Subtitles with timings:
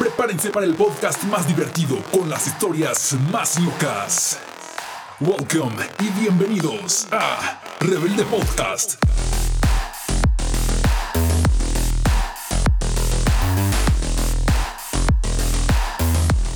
[0.00, 4.38] Prepárense para el podcast más divertido con las historias más locas.
[5.20, 8.94] Welcome y bienvenidos a Rebelde Podcast.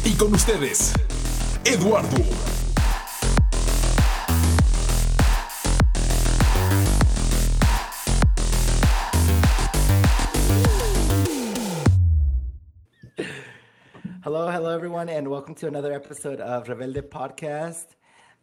[0.06, 0.94] Y con ustedes,
[1.66, 2.53] Eduardo.
[14.74, 17.94] Hello, everyone, and welcome to another episode of Rebelde Podcast.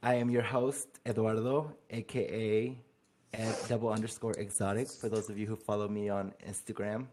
[0.01, 2.77] I am your host, Eduardo, aka
[3.33, 7.07] at double underscore exotic, for those of you who follow me on Instagram.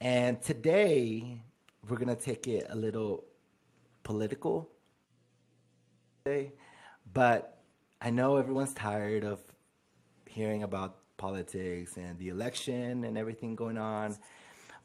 [0.00, 1.42] And today,
[1.88, 3.24] we're going to take it a little
[4.04, 4.70] political.
[7.12, 7.58] But
[8.00, 9.40] I know everyone's tired of
[10.26, 14.16] hearing about politics and the election and everything going on.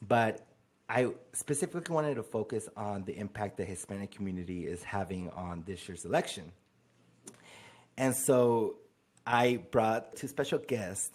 [0.01, 0.47] But
[0.91, 5.87] I specifically wanted to focus on the impact the Hispanic community is having on this
[5.87, 6.51] year's election.
[7.97, 8.75] And so
[9.25, 11.11] I brought two special guests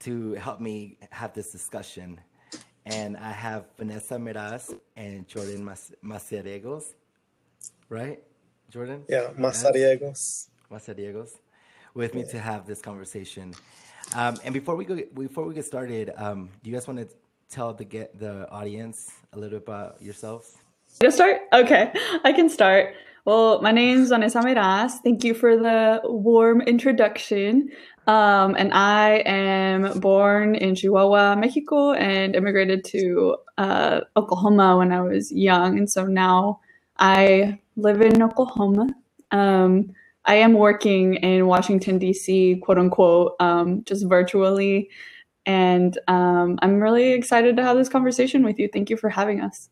[0.00, 2.18] to help me have this discussion.
[2.86, 6.94] And I have Vanessa Meraz and Jordan Mas- Maceriegos,
[7.90, 8.22] right?
[8.70, 9.04] Jordan?
[9.06, 10.48] Yeah, Masariegos.
[10.70, 11.32] Maceriegos,
[11.92, 13.52] with me to have this conversation.
[14.14, 17.08] Um, and before we go, before we get started, um, do you guys want to
[17.52, 20.56] tell the get the audience a little bit about yourself?
[21.00, 21.42] To start?
[21.52, 21.92] Okay,
[22.24, 22.94] I can start.
[23.24, 24.92] Well, my name's Vanessa Meraz.
[25.04, 27.70] Thank you for the warm introduction.
[28.06, 35.02] Um, and I am born in Chihuahua, Mexico, and immigrated to uh, Oklahoma when I
[35.02, 35.78] was young.
[35.78, 36.60] And so now
[36.98, 38.88] I live in Oklahoma.
[39.30, 39.92] Um,
[40.24, 44.90] I am working in Washington, D.C., quote unquote, um, just virtually.
[45.44, 48.68] And um, I'm really excited to have this conversation with you.
[48.72, 49.68] Thank you for having us.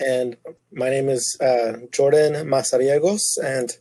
[0.00, 0.36] And
[0.72, 3.76] my name is uh, Jordan Masariegos, and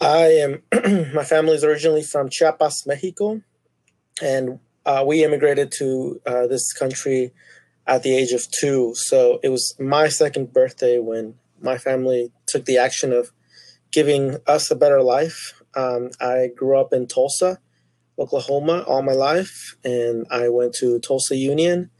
[0.00, 0.62] I am,
[1.14, 3.40] my family is originally from Chiapas, Mexico,
[4.20, 7.32] and uh, we immigrated to uh, this country
[7.86, 8.92] at the age of two.
[8.96, 13.32] So it was my second birthday when my family took the action of
[13.92, 15.62] giving us a better life.
[15.76, 17.60] Um, I grew up in Tulsa,
[18.18, 21.90] Oklahoma, all my life, and I went to Tulsa Union,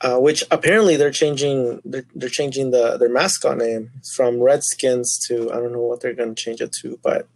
[0.00, 1.80] uh, which apparently they're changing.
[1.84, 6.14] They're, they're changing the their mascot name from Redskins to I don't know what they're
[6.14, 7.28] going to change it to, but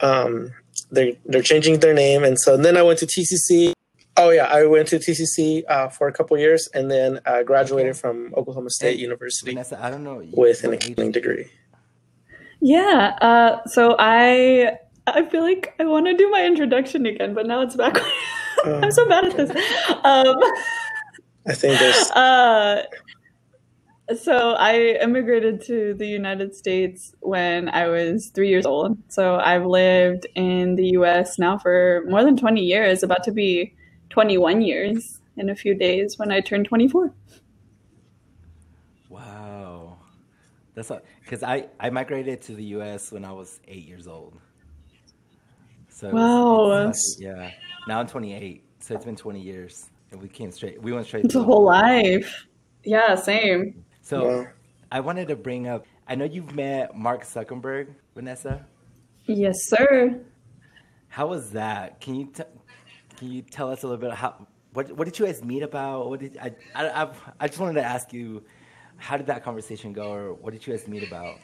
[0.00, 0.52] um,
[0.90, 2.24] they're they're changing their name.
[2.24, 3.72] And so then I went to TCC.
[4.16, 7.96] Oh yeah, I went to TCC uh, for a couple years, and then uh, graduated
[7.96, 11.50] from Oklahoma State And University Vanessa, I don't know with an what accounting degree.
[12.60, 13.16] Yeah.
[13.20, 14.78] Uh, so I
[15.14, 17.98] I feel like I want to do my introduction again, but now it's back.
[18.64, 19.50] I'm so bad at this.
[20.04, 20.36] Um,
[21.46, 22.82] I think there's uh,
[24.16, 28.96] so I immigrated to the United States when I was three years old.
[29.08, 31.38] So I've lived in the U.S.
[31.38, 33.74] now for more than 20 years, about to be
[34.10, 37.12] 21 years in a few days when I turn 24.
[39.10, 39.98] Wow,
[40.74, 40.90] that's
[41.22, 43.12] because I I migrated to the U.S.
[43.12, 44.38] when I was eight years old.
[45.98, 46.80] So it was- Wow.
[46.82, 47.50] it's- yeah.
[47.88, 50.80] Now I'm 28, so it's been 20 years, and we came straight.
[50.80, 51.24] We went straight.
[51.24, 52.14] It's to a the whole point.
[52.22, 52.46] life.
[52.84, 53.84] Yeah, same.
[54.02, 54.46] So Wow.
[54.92, 55.86] I wanted to bring up.
[56.06, 58.64] I know you've met Mark Zuckerberg, Vanessa.
[59.26, 60.20] Yes, sir.
[61.08, 62.00] How was that?
[62.00, 62.44] Can you t-
[63.16, 66.08] can you tell us a little bit how what what did you guys meet about?
[66.08, 68.44] What did I I I've, I just wanted to ask you
[68.98, 71.34] how did that conversation go, or what did you guys meet about?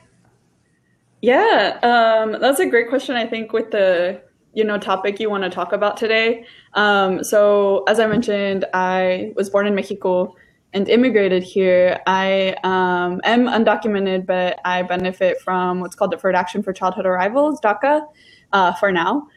[1.23, 3.17] Yeah, um, that's a great question.
[3.17, 4.23] I think with the
[4.55, 6.47] you know topic you want to talk about today.
[6.75, 10.35] Um, so as I mentioned, I was born in Mexico
[10.73, 12.01] and immigrated here.
[12.07, 17.61] I um, am undocumented, but I benefit from what's called Deferred Action for Childhood Arrivals
[17.61, 18.07] (DACA)
[18.53, 19.29] uh, for now.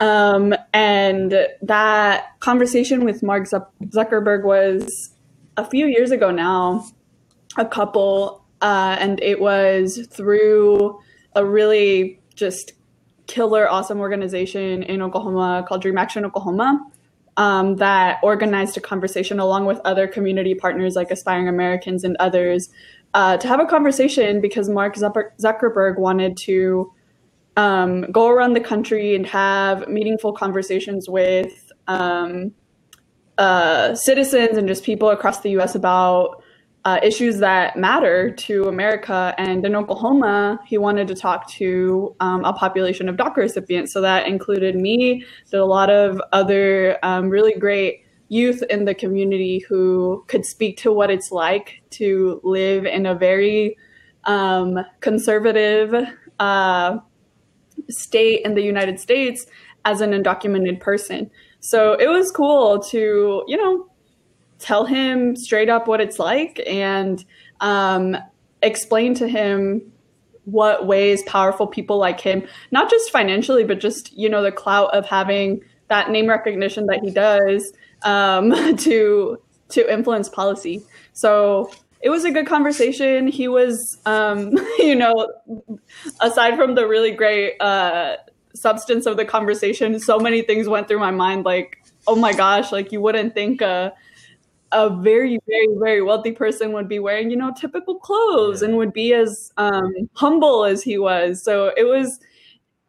[0.00, 5.14] Um, and that conversation with Mark Zuckerberg was
[5.56, 6.84] a few years ago now,
[7.56, 10.98] a couple, uh, and it was through
[11.34, 12.72] a really just
[13.26, 16.84] killer, awesome organization in Oklahoma called Dream Action Oklahoma
[17.36, 22.68] um, that organized a conversation along with other community partners like Aspiring Americans and others
[23.14, 26.92] uh, to have a conversation because Mark Zuckerberg wanted to
[27.56, 32.52] um, go around the country and have meaningful conversations with um,
[33.38, 35.74] uh, citizens and just people across the U.S.
[35.74, 36.41] about
[36.84, 39.34] uh, issues that matter to America.
[39.38, 43.92] And in Oklahoma, he wanted to talk to um, a population of DACA recipients.
[43.92, 48.94] So that included me, did a lot of other um, really great youth in the
[48.94, 53.76] community who could speak to what it's like to live in a very
[54.24, 55.94] um, conservative
[56.40, 56.96] uh,
[57.90, 59.46] state in the United States
[59.84, 61.30] as an undocumented person.
[61.60, 63.88] So it was cool to, you know,
[64.62, 67.24] tell him straight up what it's like and
[67.60, 68.16] um,
[68.62, 69.92] explain to him
[70.44, 74.94] what ways powerful people like him, not just financially, but just, you know, the clout
[74.94, 77.72] of having that name recognition that he does
[78.02, 79.38] um, to
[79.68, 80.84] to influence policy.
[81.14, 81.70] So
[82.02, 83.26] it was a good conversation.
[83.26, 85.14] He was, um, you know,
[86.20, 88.16] aside from the really great uh,
[88.54, 91.44] substance of the conversation, so many things went through my mind.
[91.44, 93.62] Like, oh my gosh, like you wouldn't think
[94.72, 98.68] a very, very, very wealthy person would be wearing, you know, typical clothes yeah.
[98.68, 101.42] and would be as um, humble as he was.
[101.42, 102.20] So it was,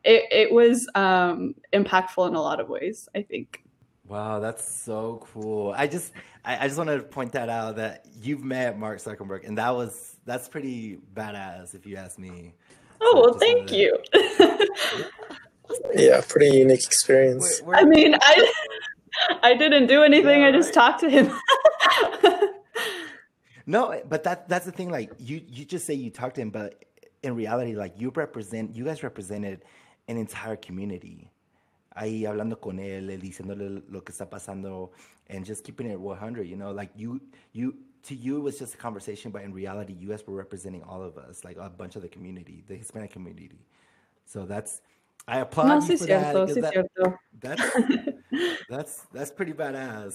[0.04, 3.08] it, it was um, impactful in a lot of ways.
[3.16, 3.64] I think.
[4.08, 5.74] Wow, that's so cool.
[5.76, 6.12] I just
[6.46, 9.70] I, I, just wanted to point that out that you've met Mark Zuckerberg, and that
[9.72, 12.54] was that's pretty badass if you ask me.
[13.02, 13.98] Oh so well, thank you.
[15.96, 17.62] yeah, pretty unique experience.
[17.64, 18.52] We're, we're, I mean, I
[19.42, 20.42] I didn't do anything.
[20.42, 21.32] Yeah, I just talked to him.
[23.66, 24.90] no, but that that's the thing.
[24.90, 26.86] Like you you just say you talked to him, but
[27.22, 29.64] in reality, like you represent you guys represented
[30.08, 31.30] an entire community
[31.96, 34.92] ahí hablando con él, diciéndole lo que está pasando,
[35.30, 36.48] and just keeping it 100.
[36.48, 37.22] You know, like you,
[37.52, 40.84] you, to you it was just a conversation, but in reality, you guys were representing
[40.84, 43.52] all of us, like a bunch of the community, the Hispanic community.
[44.26, 44.82] So that's,
[45.28, 47.18] I applaud no, you sí for cierto, that, sí that, cierto.
[47.40, 48.10] That's,
[48.70, 50.14] that's that's pretty badass.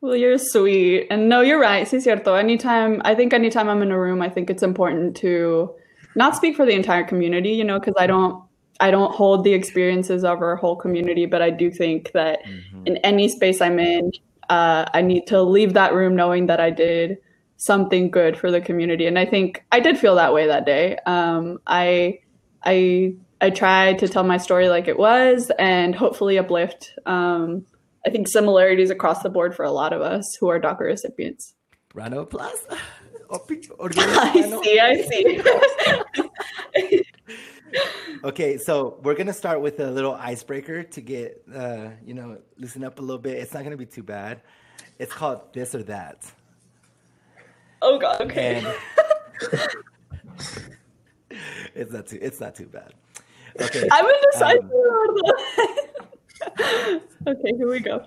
[0.00, 1.86] Well, you're sweet, and no, you're right.
[1.86, 2.34] Sí, cierto.
[2.34, 5.72] Anytime, I think anytime I'm in a room, I think it's important to
[6.16, 8.42] not speak for the entire community, you know, because I don't
[8.80, 12.86] I don't hold the experiences of our whole community, but I do think that mm-hmm.
[12.86, 14.10] in any space I'm in,
[14.48, 17.18] uh, I need to leave that room knowing that I did
[17.58, 19.06] something good for the community.
[19.06, 20.98] And I think I did feel that way that day.
[21.06, 22.18] Um, I,
[22.64, 26.92] I, I tried to tell my story like it was, and hopefully uplift.
[27.06, 27.66] Um,
[28.06, 31.54] I think similarities across the board for a lot of us who are DACA recipients.
[31.92, 32.64] Round of applause.
[33.32, 34.78] I see.
[34.78, 35.40] I see.
[38.24, 42.84] okay, so we're gonna start with a little icebreaker to get uh, you know loosen
[42.84, 43.38] up a little bit.
[43.38, 44.42] It's not gonna be too bad.
[44.98, 46.30] It's called this or that.
[47.80, 48.20] Oh God.
[48.20, 48.62] Okay.
[48.64, 48.76] And
[51.74, 52.18] it's not too.
[52.20, 52.92] It's not too bad.
[53.60, 53.88] Okay.
[53.90, 54.70] I'm indecisive.
[56.64, 58.06] Um, okay, here we go.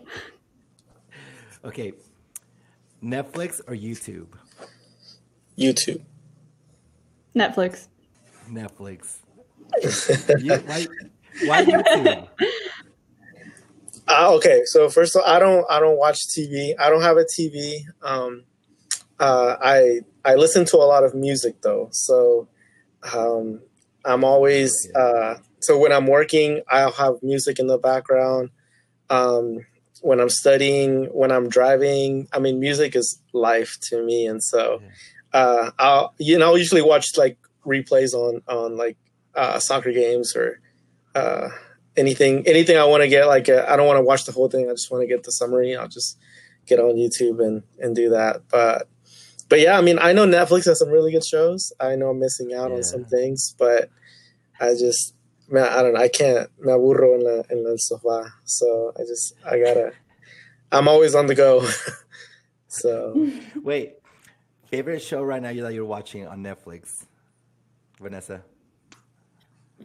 [1.63, 1.94] Okay,
[3.03, 4.27] Netflix or YouTube?
[5.57, 6.01] YouTube.
[7.36, 7.88] Netflix.
[8.50, 9.19] Netflix
[9.81, 10.88] why,
[11.45, 12.27] why YouTube?
[14.07, 16.74] Uh, okay, so first of all, I don't I don't watch TV.
[16.80, 17.80] I don't have a TV.
[18.03, 18.44] Um,
[19.19, 22.47] uh, I I listen to a lot of music though, so
[23.13, 23.62] um,
[24.06, 28.50] I'm always uh, so when I'm working, I'll have music in the background.
[29.10, 29.66] Um,
[30.02, 34.81] when I'm studying, when I'm driving, I mean, music is life to me, and so
[35.34, 38.98] uh, I'll you know I'll usually watch like replays on on like
[39.34, 40.60] uh, soccer games or
[41.16, 41.50] uh,
[41.98, 43.25] anything anything I want to get.
[43.25, 44.69] Like uh, I don't want to watch the whole thing.
[44.69, 45.75] I just want to get the summary.
[45.75, 46.18] I'll just
[46.68, 48.44] get on YouTube and and do that.
[48.50, 48.88] But
[49.50, 51.71] but yeah, I mean, I know Netflix has some really good shows.
[51.80, 52.78] I know I'm missing out yeah.
[52.78, 53.90] on some things, but
[54.59, 55.14] I just
[55.49, 55.99] man, I don't know.
[55.99, 58.30] I can't me aburro en la en el sofá.
[58.44, 59.94] So I just I gotta.
[60.71, 61.68] I'm always on the go.
[62.68, 63.30] so
[63.64, 63.94] wait,
[64.69, 67.06] favorite show right now that you're watching on Netflix,
[67.99, 68.44] Vanessa?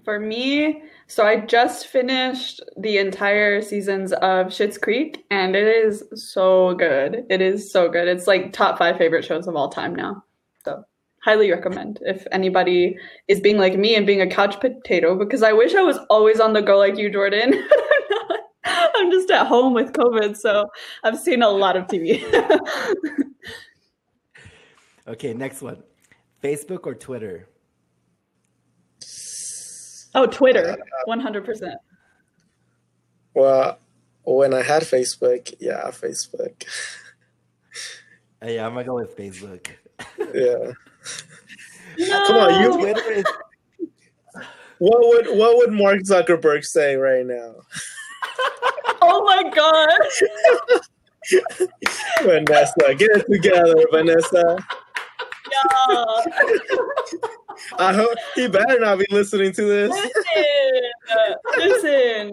[0.05, 6.05] For me, so I just finished the entire seasons of Schitt's Creek, and it is
[6.15, 7.27] so good.
[7.29, 8.07] It is so good.
[8.07, 10.23] It's like top five favorite shows of all time now.
[10.65, 10.85] So
[11.25, 15.53] highly recommend if anybody is being like me and being a couch potato because I
[15.53, 17.55] wish I was always on the go like you, Jordan.
[18.65, 20.65] I'm just at home with COVID, so
[21.03, 22.23] I've seen a lot of TV.
[25.09, 25.83] okay, next one.
[26.41, 27.49] Facebook or Twitter?
[30.15, 31.79] Oh, Twitter, uh, uh, one hundred percent.
[33.35, 33.79] Well,
[34.25, 36.65] when I had Facebook, yeah, Facebook.
[38.43, 39.69] Hey, I'm gonna go with Facebook.
[40.33, 40.73] Yeah.
[41.99, 42.27] No.
[42.27, 42.73] Come on, you.
[42.79, 43.25] Twitter is...
[44.79, 47.53] What would what would Mark Zuckerberg say right now?
[49.03, 49.91] oh my god.
[52.23, 54.57] Vanessa, get it together, Vanessa.
[57.79, 59.91] I hope he better not be listening to this.
[61.57, 62.33] Listen,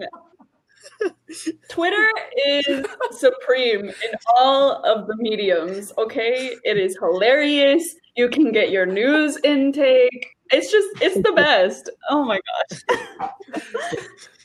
[1.68, 2.10] Twitter
[2.46, 6.56] is supreme in all of the mediums, okay?
[6.64, 7.94] It is hilarious.
[8.16, 10.34] You can get your news intake.
[10.50, 11.90] It's just, it's the best.
[12.10, 12.82] Oh my gosh.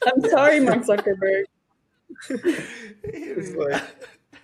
[0.05, 1.45] I'm sorry, Mark Zuckerberg.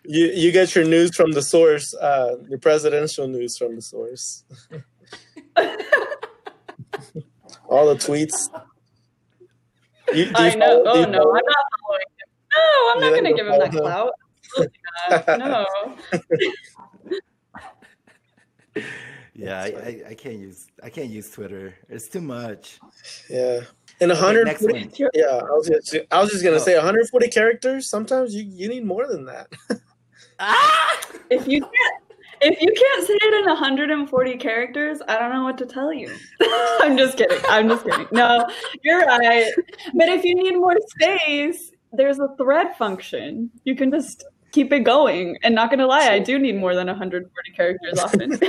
[0.03, 3.75] It's like, you you get your news from the source, uh, your presidential news from
[3.75, 4.43] the source.
[7.69, 8.49] All the tweets.
[10.13, 10.83] You, you I know.
[10.83, 12.27] follow- Oh no, follow- I'm not following him.
[12.55, 13.79] No, I'm You not going to give him that him?
[13.81, 14.13] clout.
[15.11, 15.39] Absolutely not.
[15.39, 15.65] No.
[19.35, 21.73] Yeah, I, I, I can't use I can't use Twitter.
[21.87, 22.77] It's too much.
[23.29, 23.61] Yeah,
[24.01, 24.43] in Okay, 140.
[24.43, 24.75] next one.
[24.75, 26.59] It's your- Yeah, I was just, I was just gonna Oh.
[26.59, 27.89] say 140 characters.
[27.89, 29.47] Sometimes you, you need more than that.
[30.39, 31.01] Ah!
[31.31, 32.03] If you can't,
[32.41, 36.11] if you can't say it in 140 characters, I don't know what to tell you.
[36.81, 37.37] I'm just kidding.
[37.47, 38.07] I'm just kidding.
[38.11, 38.47] No,
[38.81, 39.51] you're right.
[39.93, 43.51] But if you need more space, there's a thread function.
[43.63, 45.37] You can just keep it going.
[45.43, 48.39] And not gonna lie, I do need more than 140 characters often.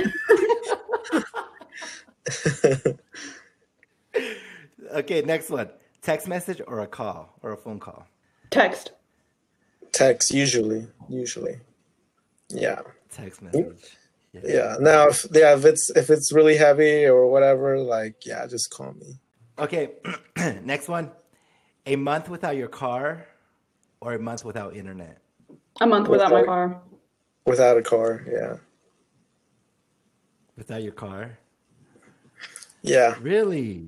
[4.93, 5.69] Okay, next one.
[6.01, 8.07] Text message or a call or a phone call?
[8.49, 8.91] Text.
[9.93, 11.59] Text usually, usually.
[12.53, 12.81] Yeah,
[13.11, 13.69] Text mm-hmm.
[13.69, 13.97] message.
[14.33, 14.75] yeah.
[14.79, 18.93] Now, if yeah, if it's if it's really heavy or whatever, like yeah, just call
[18.93, 19.19] me.
[19.59, 19.91] Okay,
[20.63, 21.11] next one.
[21.85, 23.27] A month without your car
[24.01, 25.17] or a month without internet?
[25.81, 26.81] A month without my car.
[27.45, 28.57] Without a car, yeah,
[30.55, 31.39] Without your car?
[32.83, 33.85] yeah, Really?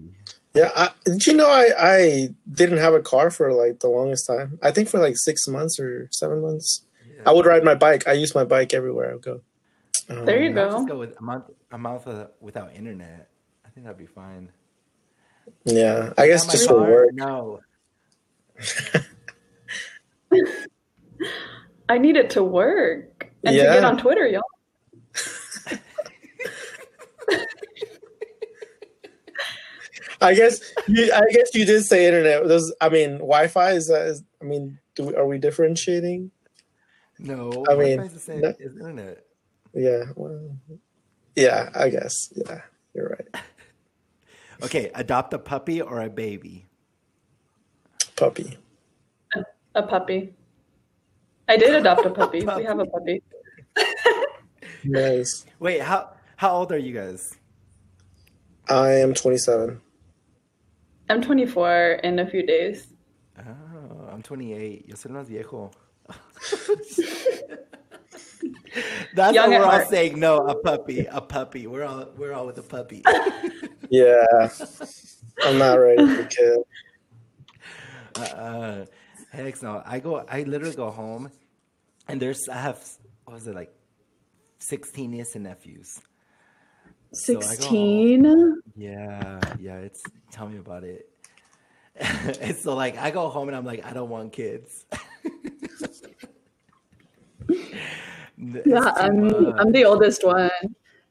[0.56, 0.72] yeah.
[0.76, 4.58] I, did you know I I didn't have a car for like the longest time?
[4.64, 6.84] I think for like six months or seven months.
[7.26, 8.08] I would ride my bike.
[8.08, 9.42] I use my bike everywhere I go.
[10.10, 10.72] Um, There you I'll go.
[10.72, 13.30] just go with a month a month without, without internet.
[13.66, 14.50] I think that'd be fine.
[15.66, 16.90] Yeah, I guess Without my just for car?
[16.92, 17.10] work.
[17.14, 17.60] No.
[21.90, 24.42] I need it to work and to get on Twitter, y'all.
[30.22, 32.44] I guess you, I guess you did say internet.
[32.48, 34.08] Does I mean Wi-Fi is that?
[34.08, 36.32] Is, I mean, do we, are we differentiating?
[37.24, 37.66] No.
[37.70, 39.26] I mean, Wi-Fi's the same that- as internet.
[39.74, 40.04] Yeah.
[40.16, 40.56] Well,
[41.36, 41.70] yeah.
[41.74, 42.32] I guess.
[42.36, 42.62] Yeah.
[42.94, 43.44] You're right.
[44.62, 46.68] Okay, adopt a puppy or a baby?
[48.16, 48.58] Puppy.
[49.76, 50.34] A puppy.
[51.50, 52.44] I did adopt a puppy.
[52.44, 52.62] Puppy.
[52.62, 53.22] We have a puppy.
[54.86, 55.46] Nice.
[55.60, 57.36] Wait, how how old are you guys?
[58.70, 59.82] I am 27.
[61.10, 62.88] I'm 24 in a few days.
[63.40, 64.88] Oh, I'm 28.
[64.88, 65.72] Yo soy más viejo.
[69.16, 69.90] That's Young what at we're all heart.
[69.90, 70.20] saying.
[70.20, 71.68] No, a puppy, a puppy.
[71.68, 73.04] We're all we're all with a puppy.
[73.90, 74.26] Yeah.
[75.44, 76.58] I'm not ready for a kid.
[78.16, 78.86] uh,
[79.32, 79.84] heck no.
[79.86, 80.26] I go.
[80.28, 81.30] I literally go home,
[82.08, 82.84] and there's I have
[83.26, 83.72] what was it like,
[84.58, 86.00] sixteen nieces and nephews.
[87.12, 88.62] So 16?
[88.76, 89.78] Yeah, yeah.
[89.78, 91.08] It's tell me about it.
[92.42, 94.86] and so like I go home and I'm like I don't want kids.
[98.38, 99.56] It's Yeah, I'm much.
[99.58, 100.50] I'm the oldest one.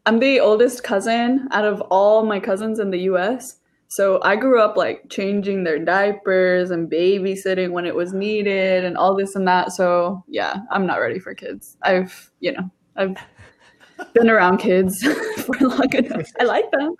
[0.06, 3.56] I'm the oldest cousin out of all my cousins in the US.
[3.88, 8.96] So I grew up like changing their diapers and babysitting when it was needed and
[8.96, 9.72] all this and that.
[9.72, 11.76] So yeah, I'm not ready for kids.
[11.82, 13.16] I've, you know, I've
[14.14, 15.02] been around kids
[15.44, 16.30] for long enough.
[16.40, 16.96] I like them,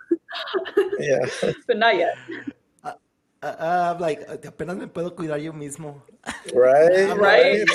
[0.99, 1.25] Yeah.
[1.67, 2.15] but not yet.
[2.83, 2.93] Uh,
[3.41, 5.99] uh, I'm like apenas me puedo cuidar yo mismo.
[6.53, 7.09] Right.
[7.17, 7.65] Right?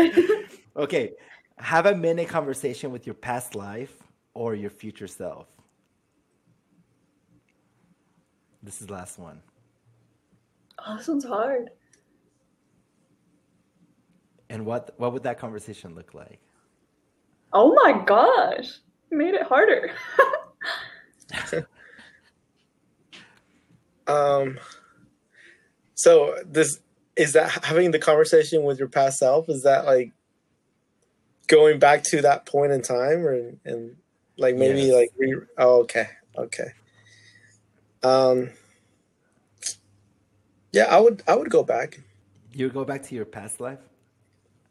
[0.76, 1.10] Okay,
[1.58, 3.92] have a minute conversation with your past life
[4.34, 5.48] or your future self.
[8.62, 9.42] This is the last one.
[10.86, 11.70] Oh, this one's hard.
[14.48, 16.40] And what what would that conversation look like?
[17.52, 18.78] Oh my gosh.
[19.10, 19.90] You made it harder.
[24.06, 24.58] Um.
[25.94, 26.80] So this
[27.16, 29.48] is that having the conversation with your past self.
[29.48, 30.12] Is that like
[31.48, 33.96] going back to that point in time, or and
[34.38, 34.94] like maybe Yes.
[34.94, 36.72] like re- oh, okay, okay.
[38.02, 38.50] Um.
[40.72, 41.22] Yeah, I would.
[41.26, 42.00] I would go back.
[42.52, 43.80] You would go back to your past life.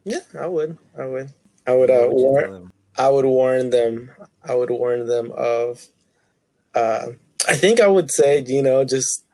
[0.05, 0.77] Yeah, I would.
[0.98, 1.34] I would.
[1.67, 1.89] I would.
[1.91, 2.72] Uh, would warn.
[2.98, 4.12] I would warn them.
[4.43, 5.86] I would warn them of.
[6.74, 7.08] Uh,
[7.48, 9.25] I think I would say, you know, just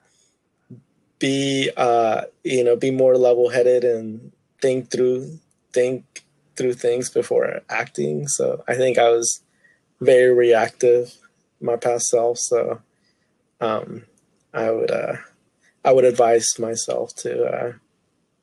[1.19, 4.31] be, uh, you know, be more level-headed and
[4.61, 5.39] think through,
[5.73, 6.23] think
[6.55, 8.27] through things before acting.
[8.27, 9.41] So I think I was
[10.01, 11.13] very reactive,
[11.61, 12.37] my past self.
[12.39, 12.81] So,
[13.61, 14.03] um,
[14.53, 15.15] I would, uh,
[15.83, 17.73] I would advise myself to uh,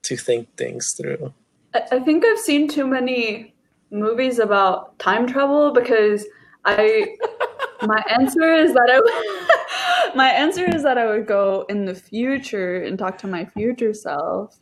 [0.02, 1.32] to think things through.
[1.74, 3.54] I, I think I've seen too many
[3.90, 6.24] movies about time travel because
[6.64, 7.16] I
[7.82, 9.00] my answer is that I
[10.14, 13.94] my answer is that I would go in the future and talk to my future
[13.94, 14.58] self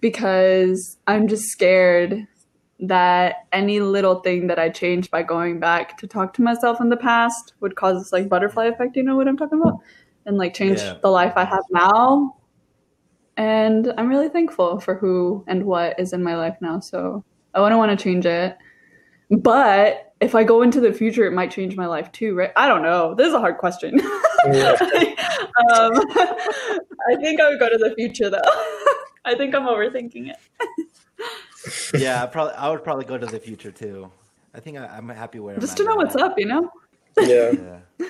[0.00, 2.26] because I'm just scared
[2.80, 6.88] that any little thing that I change by going back to talk to myself in
[6.88, 9.78] the past would cause this like butterfly effect, you know what I'm talking about?
[10.26, 10.98] And like change Yeah.
[11.02, 12.36] the life I have now.
[13.36, 16.80] And I'm really thankful for who and what is in my life now.
[16.80, 18.56] So I wouldn't want to change it.
[19.30, 22.52] But if I go into the future, it might change my life too, right?
[22.56, 23.14] I don't know.
[23.14, 24.00] This is a hard question.
[24.46, 24.72] Yeah.
[25.72, 25.92] um,
[27.08, 28.40] I think I would go to the future though.
[29.24, 30.36] I think I'm overthinking it.
[31.94, 34.10] yeah, I probably I would probably go to the future too.
[34.54, 36.26] I think I, I'm happy where Just I'm Just to know right what's now.
[36.26, 36.70] up, you know?
[37.18, 37.52] Yeah.
[37.98, 38.06] Yeah.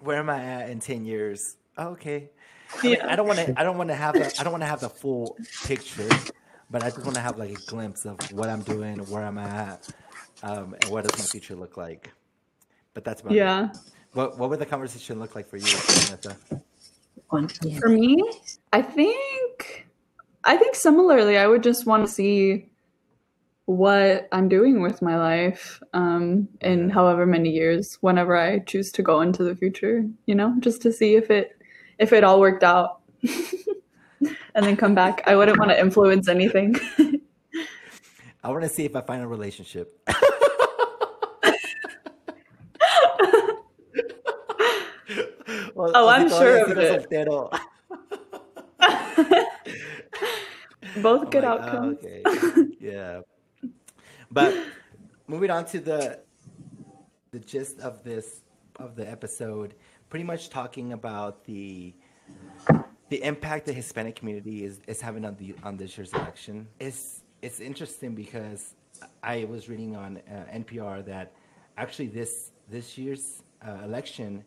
[0.00, 1.56] Where am I at in ten years?
[1.76, 2.28] Oh, okay.
[2.76, 3.10] I, mean, Yeah.
[3.12, 3.58] I don't want to.
[3.58, 4.14] I don't want to have.
[4.14, 6.08] A, I don't want to have the full picture,
[6.70, 9.38] but I just want to have like a glimpse of what I'm doing, where I'm
[9.38, 9.88] at,
[10.42, 12.10] um, and what does my future look like.
[12.94, 13.36] But that's about it.
[13.36, 13.68] Yeah.
[14.12, 16.36] What What would the conversation look like for you, Vanessa?
[17.80, 18.22] For me,
[18.72, 19.86] I think
[20.44, 22.70] I think similarly, I would just want to see
[23.66, 29.02] what I'm doing with my life um, in however many years, whenever I choose to
[29.02, 30.04] go into the future.
[30.24, 31.60] You know, just to see if it
[31.98, 35.22] if it all worked out, and then come back.
[35.26, 36.76] I wouldn't want to influence anything.
[38.42, 40.00] I want to see if I find a relationship.
[45.74, 47.08] Well, Oh, I'm sure of it.
[51.02, 51.98] Both I'm good like, oh, outcomes.
[51.98, 52.22] okay.
[52.80, 53.20] yeah.
[54.30, 54.54] But
[55.28, 56.20] moving on to the
[57.30, 58.40] the gist of this
[58.76, 59.74] of the episode,
[60.10, 61.94] pretty much talking about the
[63.10, 66.66] the impact the Hispanic community is, is having on the on this year's election.
[66.80, 68.74] It's it's interesting because
[69.22, 71.32] I was reading on uh, NPR that
[71.76, 74.44] actually this this year's uh, election,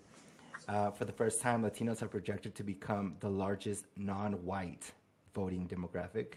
[0.67, 4.91] uh, for the first time, Latinos are projected to become the largest non-white
[5.33, 6.33] voting demographic.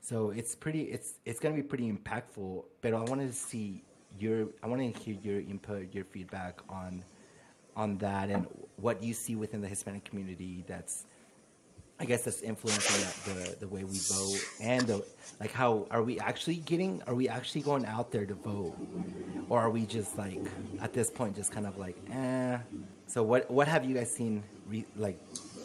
[0.00, 0.82] So it's pretty.
[0.82, 2.64] It's it's gonna be pretty impactful.
[2.80, 3.82] But I wanted to see
[4.18, 4.48] your.
[4.62, 7.04] I want to hear your input, your feedback on
[7.76, 10.64] on that, and what you see within the Hispanic community.
[10.66, 11.04] That's,
[12.02, 15.04] I guess, that's influencing the the way we vote, and the
[15.38, 15.52] like.
[15.52, 17.00] How are we actually getting?
[17.06, 18.74] Are we actually going out there to vote,
[19.48, 20.40] or are we just like
[20.80, 22.58] at this point just kind of like, eh?
[23.06, 25.16] So what what have you guys seen re, like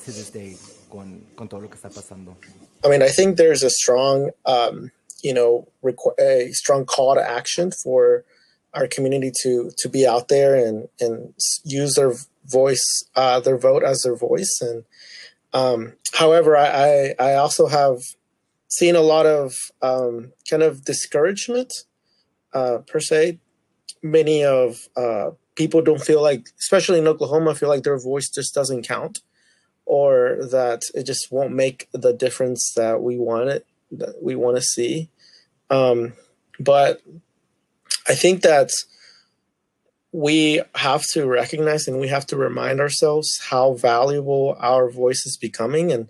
[0.04, 0.58] to this day
[0.92, 2.36] con con todo lo que está pasando?
[2.86, 4.92] I mean, I think there's a strong, um,
[5.24, 8.26] you know, requ- a strong call to action for
[8.76, 12.14] our community to to be out there and and use their
[12.46, 14.60] voice, uh, their vote as their voice.
[14.62, 14.84] And
[15.54, 18.00] um, however, I, I I also have
[18.68, 21.74] seen a lot of um, kind of discouragement,
[22.54, 23.40] uh, per se.
[24.04, 28.54] Many of uh, people don't feel like, especially in Oklahoma, feel like their voice just
[28.54, 29.20] doesn't count
[29.88, 34.58] or that it just won't make the difference that we want it that we want
[34.58, 35.10] to see
[35.70, 36.14] um,
[36.60, 37.02] but
[38.08, 38.70] i think that
[40.12, 45.38] we have to recognize and we have to remind ourselves how valuable our voice is
[45.38, 46.10] becoming and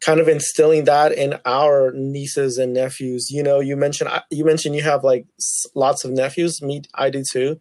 [0.00, 3.30] kind of instilling that in our nieces and nephews.
[3.30, 5.26] You know you mentioned you mentioned you have like
[5.74, 6.62] lots of nephews.
[6.62, 7.60] Me i do too.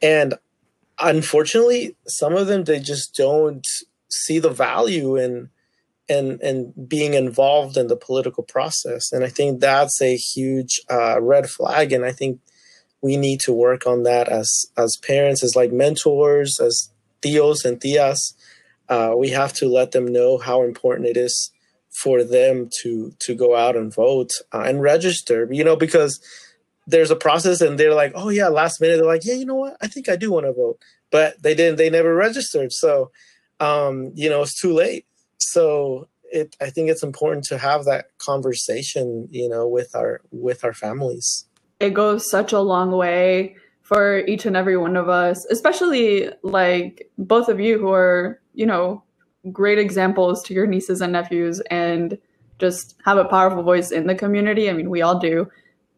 [0.00, 0.34] And
[0.98, 3.66] unfortunately some of them they just don't
[4.10, 5.50] see the value in
[6.08, 9.12] and and being involved in the political process.
[9.12, 11.92] And i think that's a huge uh, red flag.
[11.92, 12.40] And i think
[13.02, 16.90] we need to work on that as as parents as like mentors as
[17.22, 18.34] tios and tias
[18.88, 21.50] uh, we have to let them know how important it is
[21.90, 26.20] for them to to go out and vote uh, and register you know because
[26.86, 29.54] there's a process and they're like oh yeah last minute they're like yeah you know
[29.54, 29.76] what?
[29.80, 30.78] I think i do want to vote
[31.10, 33.10] but they didn't they never registered so
[33.60, 35.06] um, you know it's too late.
[35.38, 40.64] So it i think it's important to have that conversation you know with our with
[40.64, 41.44] our families
[41.82, 47.10] it goes such a long way for each and every one of us, especially like
[47.18, 49.02] both of you who are, you know,
[49.50, 52.16] great examples to your nieces and nephews and
[52.58, 54.70] just have a powerful voice in the community.
[54.70, 55.50] I mean, we all do.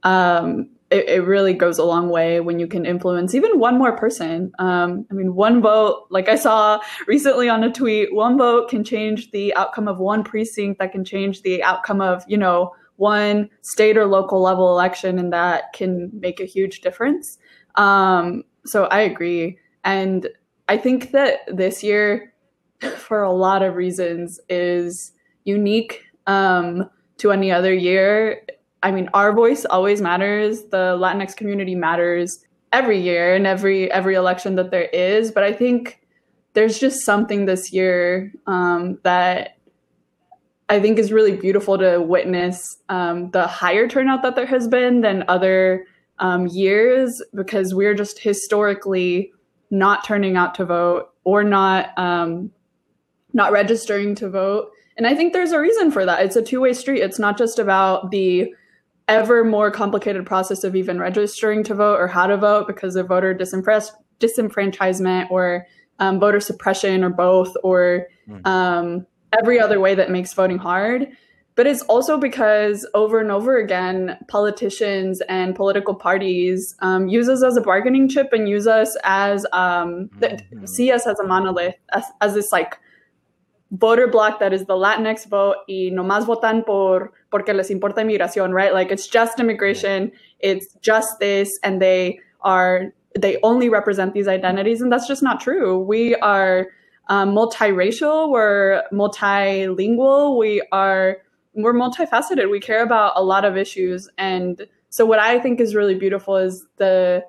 [0.03, 3.97] Um, it, it really goes a long way when you can influence even one more
[3.97, 4.53] person.
[4.59, 8.85] Um, I mean, one vote, like I saw recently on a tweet, one vote can
[8.85, 13.51] change the outcome of one precinct that can change the outcome of, you know, one
[13.63, 17.39] state or local level election, and that can make a huge difference.
[17.75, 19.59] Um, so I agree.
[19.85, 20.29] And
[20.69, 22.33] I think that this year,
[22.97, 25.13] for a lot of reasons, is
[25.45, 28.43] unique um, to any other year.
[28.83, 30.65] I mean, our voice always matters.
[30.65, 35.31] The Latinx community matters every year and every every election that there is.
[35.31, 36.01] But I think
[36.55, 39.54] there's just something this year um, that
[40.69, 45.03] I think is really beautiful to witness um, the higher turnout that there has been
[45.03, 45.87] than other
[46.19, 49.33] um, years because we're just historically
[49.71, 52.51] not turning out to vote or not um,
[53.33, 54.71] not registering to vote.
[54.97, 56.25] And I think there's a reason for that.
[56.25, 57.03] It's a two way street.
[57.03, 58.55] It's not just about the
[59.09, 63.09] ever more complicated process of even registering to vote or how to vote because of
[63.09, 65.67] voter disenfranchisement or
[65.99, 68.47] um, voter suppression or both or mm-hmm.
[69.39, 71.09] Every other way that makes voting hard.
[71.57, 77.45] But it's also because over and over again, politicians and political parties um, use us
[77.45, 80.67] as a bargaining chip and use us as um, mm-hmm.
[80.67, 82.81] see us as a monolith, as, as this like
[83.71, 88.53] voter block that is the Latinx vote y nomás votan por porque les importa inmigración,
[88.53, 88.73] right?
[88.73, 94.81] Like it's just immigration, it's just this, and they are they only represent these identities,
[94.81, 95.79] and that's just not true.
[95.79, 96.69] We are
[97.09, 101.19] um, multiracial, we're multilingual, we are
[101.57, 102.51] we're multifaceted.
[102.51, 106.37] We care about a lot of issues, and so what I think is really beautiful
[106.37, 107.25] is the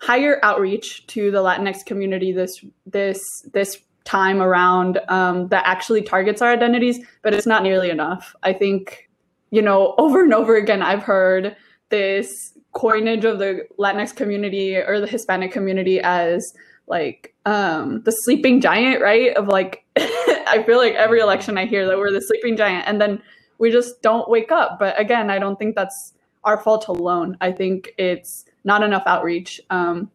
[0.00, 3.20] higher outreach to the Latinx community this this
[3.52, 8.34] this time around um, that actually targets our identities, but it's not nearly enough.
[8.42, 9.10] I think,
[9.50, 11.54] you know, over and over again, I've heard
[11.90, 16.54] this coinage of the Latinx community or the Hispanic community as
[16.88, 19.36] like um, the sleeping giant, right?
[19.36, 23.00] Of like, I feel like every election I hear that we're the sleeping giant, and
[23.00, 23.22] then
[23.58, 24.78] we just don't wake up.
[24.78, 27.36] But again, I don't think that's our fault alone.
[27.40, 29.60] I think it's not enough outreach.
[29.70, 30.10] Um,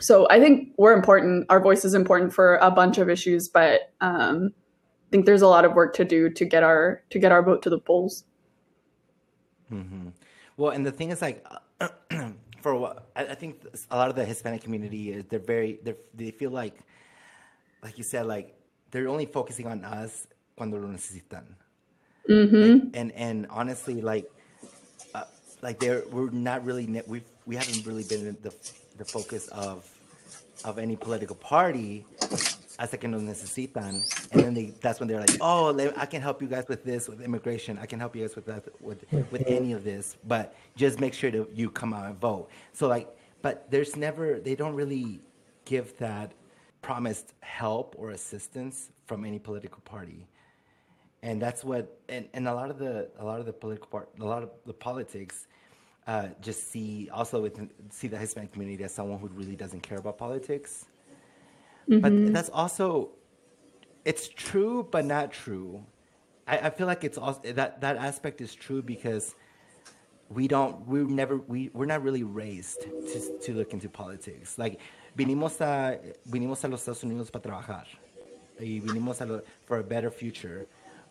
[0.00, 1.46] so I think we're important.
[1.48, 5.48] Our voice is important for a bunch of issues, but um, I think there's a
[5.48, 8.24] lot of work to do to get our to get our vote to the polls.
[9.72, 10.08] Mm-hmm.
[10.56, 11.44] Well, and the thing is, like,
[12.60, 15.94] for what I, I think a lot of the Hispanic community is they're very they
[16.14, 16.74] they feel like,
[17.82, 18.54] like you said, like
[18.90, 21.44] they're only focusing on us cuando lo necesitan.
[22.28, 22.56] Mm-hmm.
[22.56, 24.30] Like, and and honestly, like,
[25.14, 25.24] uh,
[25.62, 28.54] like they're we're not really we we haven't really been the
[28.96, 29.88] the focus of
[30.64, 32.04] of any political party
[32.78, 34.02] hasta que nos necesitan.
[34.32, 37.08] And then they that's when they're like oh i can help you guys with this
[37.08, 37.78] with immigration.
[37.78, 41.14] I can help you guys with that with with any of this but just make
[41.14, 42.48] sure that you come out and vote.
[42.72, 43.08] So like
[43.42, 45.20] but there's never they don't really
[45.64, 46.32] give that
[46.82, 50.26] promised help or assistance from any political party.
[51.22, 54.08] And that's what and, and a lot of the a lot of the political part
[54.20, 55.48] a lot of the politics
[56.06, 57.60] uh, just see also with
[57.90, 60.86] see the Hispanic community as someone who really doesn't care about politics.
[61.88, 62.00] Mm-hmm.
[62.00, 63.10] But that's also
[64.04, 65.84] it's true, but not true.
[66.46, 69.34] I, I, feel like it's also that that aspect is true because
[70.30, 74.58] we don't we never we we're not really raised to to look into politics.
[74.58, 74.80] Like
[75.16, 75.98] vinimos a
[76.28, 77.86] vinimos a los Estados Unidos para trabajar
[78.60, 80.66] y vinimos a lo, for a better future,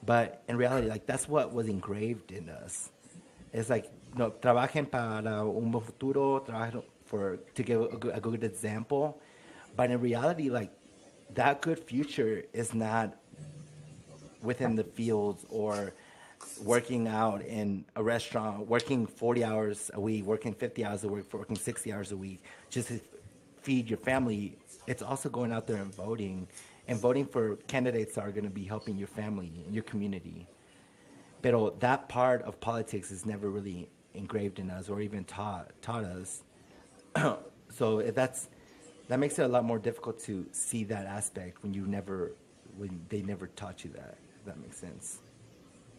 [0.06, 2.92] but in reality, like that's what was engraved in us.
[3.54, 8.44] It's like no, trabajen para un buen futuro, trabajen for to give a a good
[8.44, 9.20] example.
[9.78, 10.72] But in reality, like
[11.36, 13.16] that good future is not
[14.42, 15.94] within the fields or
[16.64, 21.32] working out in a restaurant, working 40 hours a week, working 50 hours a week,
[21.32, 23.00] working 60 hours a week, just to
[23.62, 24.58] feed your family.
[24.88, 26.48] It's also going out there and voting
[26.88, 30.48] and voting for candidates that are going to be helping your family and your community.
[31.44, 36.04] But that part of politics is never really engraved in us or even taught taught
[36.04, 36.42] us.
[37.70, 38.50] so that's
[39.08, 42.34] that makes it a lot more difficult to see that aspect when you never
[42.78, 44.18] when they never taught you that.
[44.46, 45.20] That makes sense.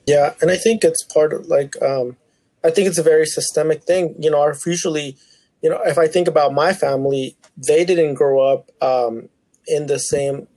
[0.07, 2.17] Yeah, and I think it's part of like um,
[2.65, 4.15] I think it's a very systemic thing.
[4.19, 5.17] You know, our usually,
[5.63, 9.29] you know, if I think about my family, they didn't grow up um,
[9.67, 10.49] in the same.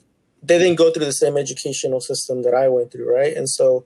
[0.44, 3.36] They didn't go through the same educational system that I went through, right?
[3.36, 3.86] And so,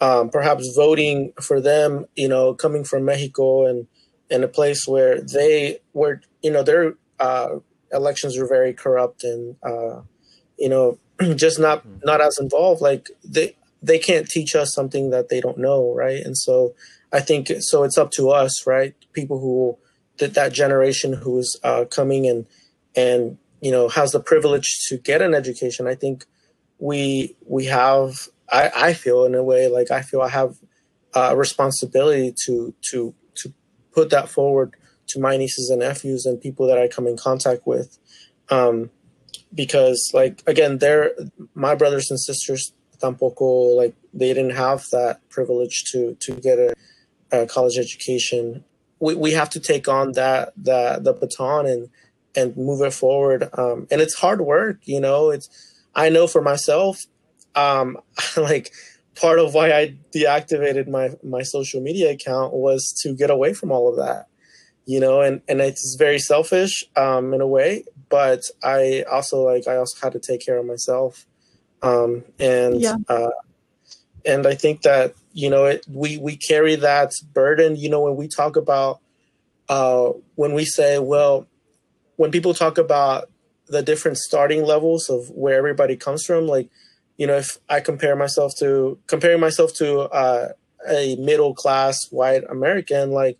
[0.00, 3.86] um, perhaps voting for them, you know, coming from Mexico and
[4.28, 7.56] in a place where they were, you know, their uh,
[7.92, 10.00] elections were very corrupt and, uh,
[10.58, 10.98] you know,
[11.34, 11.98] just not mm-hmm.
[12.04, 12.80] not as involved.
[12.80, 16.24] Like they they can't teach us something that they don't know, right?
[16.24, 16.74] And so
[17.12, 17.84] I think so.
[17.84, 18.94] It's up to us, right?
[19.12, 19.78] People who
[20.18, 22.46] that that generation who is uh, coming and
[22.94, 25.86] and you know has the privilege to get an education.
[25.86, 26.24] I think
[26.78, 30.56] we we have I, I feel in a way like I feel I have
[31.14, 33.52] a responsibility to to to
[33.92, 34.74] put that forward
[35.08, 37.98] to my nieces and nephews and people that I come in contact with.
[38.50, 38.90] Um,
[39.54, 41.12] because like again they're
[41.54, 46.74] my brothers and sisters tampoco like they didn't have that privilege to to get a,
[47.32, 48.64] a college education
[49.00, 51.88] we, we have to take on that that the baton and
[52.34, 55.48] and move it forward um and it's hard work you know it's
[55.94, 57.04] i know for myself
[57.54, 57.98] um
[58.36, 58.72] like
[59.14, 63.70] part of why i deactivated my my social media account was to get away from
[63.70, 64.26] all of that
[64.86, 69.66] you know and and it's very selfish um in a way but i also like
[69.68, 71.26] i also had to take care of myself
[71.82, 72.96] um and Yeah.
[73.08, 73.30] uh
[74.24, 78.16] and i think that you know it, we we carry that burden you know when
[78.16, 79.00] we talk about
[79.68, 81.46] uh when we say well
[82.16, 83.28] when people talk about
[83.68, 86.68] the different starting levels of where everybody comes from like
[87.16, 90.48] you know if i compare myself to comparing myself to uh
[90.88, 93.36] a middle class white american like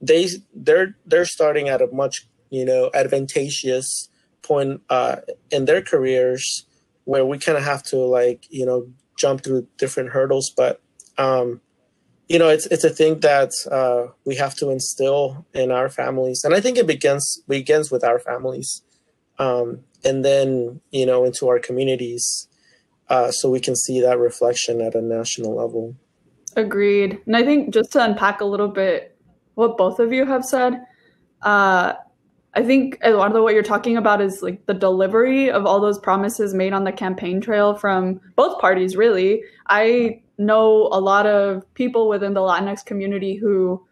[0.00, 4.08] they they're they're starting at a much you know advantageous
[4.42, 5.16] point uh
[5.50, 6.64] in their careers
[7.04, 8.86] where we kind of have to like you know
[9.18, 10.50] jump through different hurdles.
[10.56, 10.80] But
[11.16, 11.60] um
[12.28, 16.42] you know it's it's a thing that uh we have to instill in our families.
[16.44, 18.82] And i think it begins begins with our families
[19.38, 22.48] um and then you know into our communities
[23.08, 25.96] uh so we can see that reflection at a national level.
[26.56, 27.20] Agreed.
[27.26, 29.17] And I think just to unpack a little bit
[29.58, 30.86] what both of you have said,
[31.42, 31.94] uh,
[32.54, 36.54] I think Eduardo, what you're talking about is like the delivery of all those promises
[36.54, 39.42] made on the campaign trail from both parties, really.
[39.66, 43.84] I know a lot of people within the Latinx community who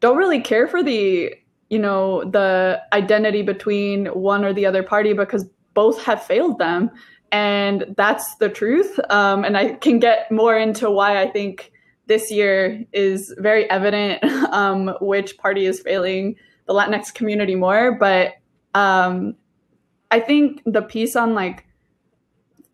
[0.00, 1.32] don't really care for the,
[1.70, 6.90] you know, the identity between one or the other party because both have failed them.
[7.30, 8.98] And that's the truth.
[9.08, 11.72] Um, and I can get more into why I think
[12.06, 17.96] this year is very evident um, which party is failing the Latinx community more.
[17.98, 18.34] But
[18.74, 19.34] um,
[20.10, 21.66] I think the piece on like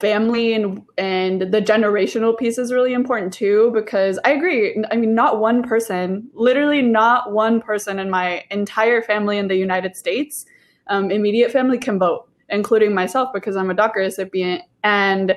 [0.00, 4.84] family and and the generational piece is really important too because I agree.
[4.90, 9.54] I mean, not one person, literally not one person in my entire family in the
[9.54, 10.44] United States,
[10.88, 15.36] um, immediate family can vote, including myself because I'm a DACA recipient, and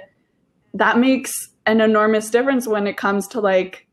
[0.76, 3.88] that makes an enormous difference when it comes to like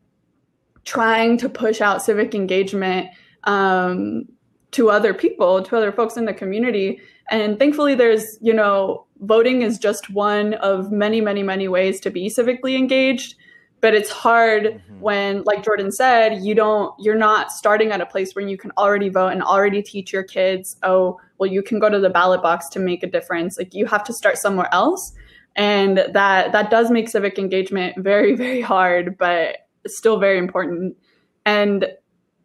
[0.85, 3.07] trying to push out civic engagement
[3.45, 4.25] um,
[4.71, 6.99] to other people, to other folks in the community.
[7.31, 12.09] And thankfully, there's, you know, voting is just one of many, many, many ways to
[12.09, 13.35] be civically engaged.
[13.79, 14.99] But it's hard Mhm.
[14.99, 18.71] when, like Jordan said, you don't, you're not starting at a place where you can
[18.77, 22.41] already vote and already teach your kids, oh, well, you can go to the ballot
[22.41, 23.57] box to make a difference.
[23.57, 25.13] Like you have to start somewhere else.
[25.55, 30.97] And that that does make civic engagement very, very hard, but still very important.
[31.45, 31.87] And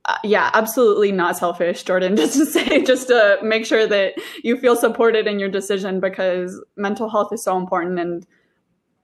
[0.05, 2.17] uh, yeah, absolutely not selfish, Jordan.
[2.17, 6.63] Just to say, just to make sure that you feel supported in your decision because
[6.77, 7.99] mental health is so important.
[7.99, 8.27] And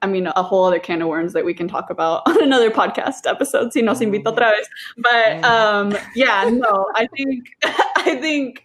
[0.00, 2.70] I mean, a whole other can of worms that we can talk about on another
[2.70, 3.72] podcast episode.
[3.72, 4.68] Si nos invita otra vez.
[4.96, 8.64] But um, yeah, no, I think I think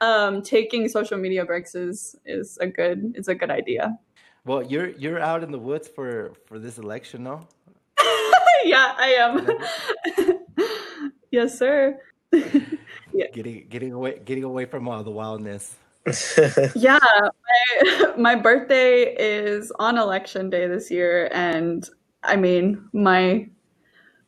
[0.00, 3.98] um, taking social media breaks is is a good is a good idea.
[4.44, 7.46] Well, you're you're out in the woods for for this election, no?
[8.64, 9.08] yeah, I
[10.16, 10.38] am.
[11.30, 11.98] yes, sir.
[12.32, 13.26] yeah.
[13.32, 15.76] Getting getting away getting away from all the wildness.
[16.74, 21.88] Yeah, my, my birthday is on election day this year, and
[22.22, 23.48] I mean, my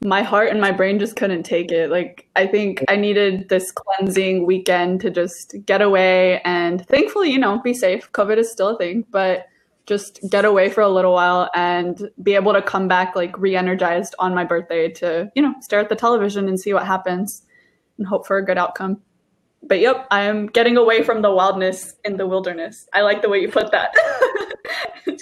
[0.04, 1.90] my heart and my brain just couldn't take it.
[1.90, 7.38] Like, I think I needed this cleansing weekend to just get away, and thankfully, you
[7.38, 8.10] know, be safe.
[8.12, 9.46] COVID is still a thing, but
[9.86, 14.14] just get away for a little while and be able to come back like re-energized
[14.18, 17.42] on my birthday to you know stare at the television and see what happens
[17.98, 19.00] and hope for a good outcome
[19.62, 22.86] but yep, I am getting away from the wildness in the wilderness.
[22.92, 23.92] I like the way you put that.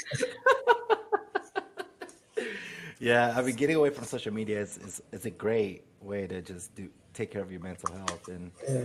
[3.00, 6.40] Yeah, I mean, getting away from social media is, is, is a great way to
[6.40, 8.28] just do take care of your mental health.
[8.28, 8.84] And Yeah.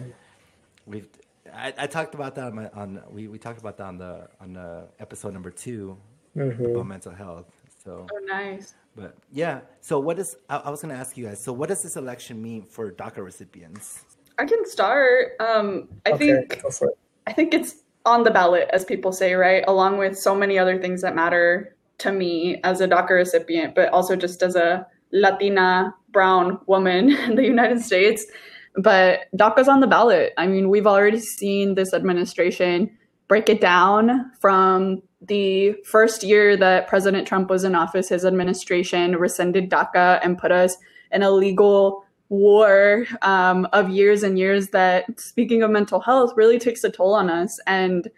[0.85, 1.07] we've
[1.53, 4.27] I, I talked about that on, my, on we, we talked about that on the
[4.39, 5.97] on the episode number 2
[6.37, 6.71] Mhm.
[6.71, 7.47] about mental health.
[7.83, 8.75] So, oh, nice.
[8.95, 9.61] but yeah.
[9.81, 11.43] So, what is I, I was going to ask you guys.
[11.43, 14.03] So, what does this election mean for DACA recipients?
[14.37, 15.31] I can start.
[15.39, 16.97] Um, I Okay, think go for it.
[17.27, 19.63] I think it's on the ballot, as people say, right?
[19.67, 23.89] Along with so many other things that matter to me as a DACA recipient, but
[23.89, 28.25] also just as a Latina brown woman in the United States.
[28.75, 30.33] But DACA's on the ballot.
[30.37, 36.87] I mean, we've already seen this administration break it down from the first year that
[36.87, 40.77] President Trump was in office, his administration rescinded DACA and put us
[41.11, 46.59] in a legal war um, of years and years that, speaking of mental health, really
[46.59, 47.59] takes a toll on us.
[47.67, 48.09] And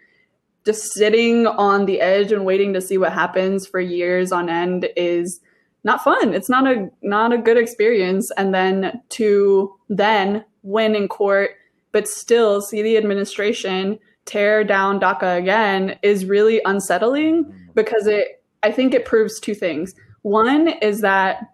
[0.64, 4.88] just sitting on the edge and waiting to see what happens for years on end
[4.96, 5.40] is
[5.84, 6.34] not fun.
[6.34, 8.30] It's not a not a good experience.
[8.36, 11.50] And then to then win in court,
[11.90, 17.74] but still see the administration tear down DACA again is really unsettling mm.
[17.74, 19.94] because it I think it proves two things.
[20.22, 21.48] One is that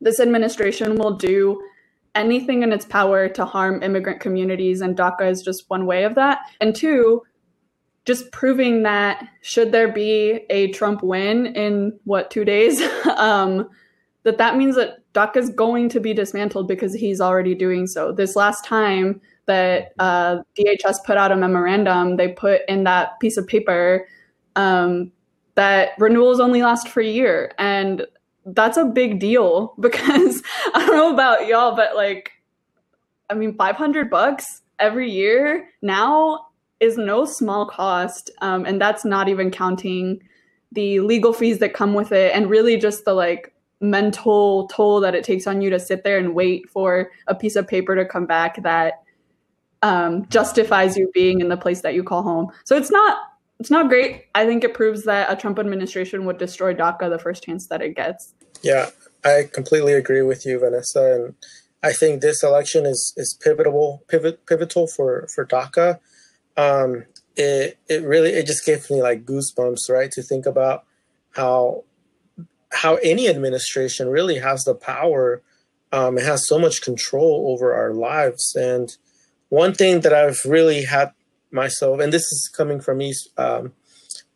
[0.00, 1.60] this administration will do
[2.14, 6.14] anything in its power to harm immigrant communities, and DACA is just one way of
[6.16, 6.40] that.
[6.60, 7.22] And two,
[8.08, 12.80] just proving that should there be a Trump win in what two days,
[13.18, 13.68] um,
[14.22, 18.10] that that means that DACA is going to be dismantled because he's already doing so.
[18.10, 23.36] This last time that uh, DHS put out a memorandum, they put in that piece
[23.36, 24.08] of paper
[24.56, 25.12] um,
[25.56, 28.06] that renewals only last for a year, and
[28.46, 30.42] that's a big deal because
[30.74, 32.32] I don't know about y'all, but like,
[33.28, 36.47] I mean, 500 bucks every year now
[36.80, 38.30] is no small cost.
[38.40, 40.22] Um, and that's not even counting
[40.72, 45.14] the legal fees that come with it and really just the like mental toll that
[45.14, 48.04] it takes on you to sit there and wait for a piece of paper to
[48.04, 49.02] come back that
[49.82, 52.50] um, justifies you being in the place that you call home.
[52.64, 53.18] So it's not
[53.60, 54.26] it's not great.
[54.34, 57.82] I think it proves that a Trump administration would destroy DACA the first chance that
[57.82, 58.34] it gets.
[58.62, 58.90] Yeah,
[59.24, 61.34] I completely agree with you, Vanessa, and
[61.82, 65.98] I think this election is is pivotal pivot pivotal for for DACA.
[66.58, 70.84] Um, it it really it just gave me like goosebumps, right, to think about
[71.30, 71.84] how
[72.70, 75.42] how any administration really has the power.
[75.90, 78.94] Um, it has so much control over our lives, and
[79.48, 81.12] one thing that I've really had
[81.50, 83.14] myself, and this is coming from me.
[83.38, 83.72] Um,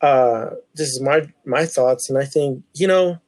[0.00, 3.18] uh, this is my my thoughts, and I think you know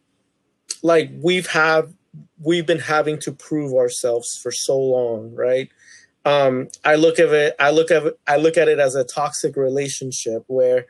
[0.83, 1.93] like we've have
[2.41, 5.69] we've been having to prove ourselves for so long, right?
[6.25, 7.55] Um, I look at it.
[7.59, 10.87] I look at it, I look at it as a toxic relationship where,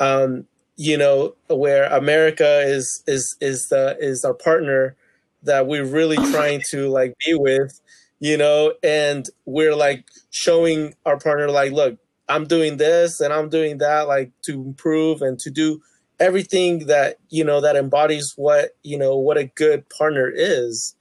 [0.00, 4.96] um, you know, where America is is is the is our partner
[5.44, 7.80] that we're really trying to like be with,
[8.20, 13.48] you know, and we're like showing our partner like, look, I'm doing this and I'm
[13.48, 15.80] doing that, like to improve and to do
[16.20, 20.94] everything that you know that embodies what you know what a good partner is